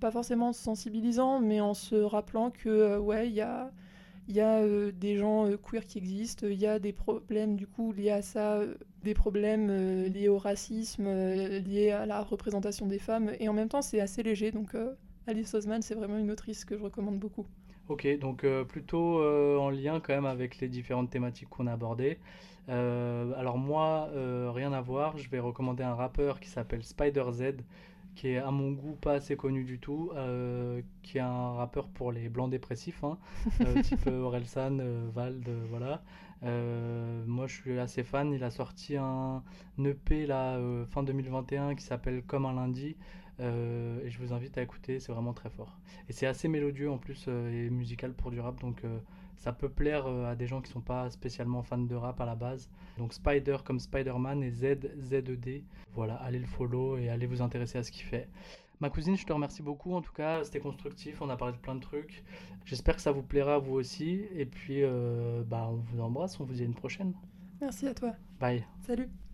[0.00, 3.70] pas forcément en se sensibilisant, mais en se rappelant que, ouais, il y a
[4.28, 7.56] il y a euh, des gens euh, queer qui existent, il y a des problèmes
[7.56, 9.70] du coup liés à ça, euh, des problèmes
[10.06, 14.22] liés au racisme, liés à la représentation des femmes, et en même temps c'est assez
[14.22, 14.76] léger, donc
[15.26, 17.46] Alice Osman c'est vraiment une autrice que je recommande beaucoup.
[17.88, 22.18] Ok, donc plutôt en lien quand même avec les différentes thématiques qu'on a abordées.
[22.66, 24.10] alors moi,
[24.52, 27.42] rien à voir, je vais recommander un rappeur qui s'appelle Spider Z
[28.18, 31.86] qui est à mon goût pas assez connu du tout, euh, qui est un rappeur
[31.86, 33.16] pour les blancs dépressifs, hein,
[33.60, 34.78] euh, type euh, Orelsan,
[35.14, 36.02] Vald, voilà.
[36.42, 39.44] moi je suis assez fan, il a sorti un
[39.84, 40.58] EP là,
[40.90, 42.96] fin 2021 qui s'appelle Comme un lundi,
[43.38, 45.78] et je vous invite à écouter, c'est vraiment très fort.
[46.08, 48.82] Et c'est assez mélodieux en plus et musical pour du rap, donc
[49.38, 52.34] ça peut plaire à des gens qui sont pas spécialement fans de rap à la
[52.34, 52.68] base.
[52.98, 55.64] Donc Spider comme Spider-Man et Z, Z-E-D.
[55.94, 58.28] Voilà, allez le follow et allez vous intéresser à ce qu'il fait.
[58.80, 59.94] Ma cousine, je te remercie beaucoup.
[59.94, 61.20] En tout cas, c'était constructif.
[61.20, 62.22] On a parlé de plein de trucs.
[62.64, 64.24] J'espère que ça vous plaira à vous aussi.
[64.36, 66.38] Et puis, euh, bah, on vous embrasse.
[66.38, 67.12] On vous dit à une prochaine.
[67.60, 68.12] Merci à toi.
[68.38, 68.64] Bye.
[68.86, 69.08] Salut.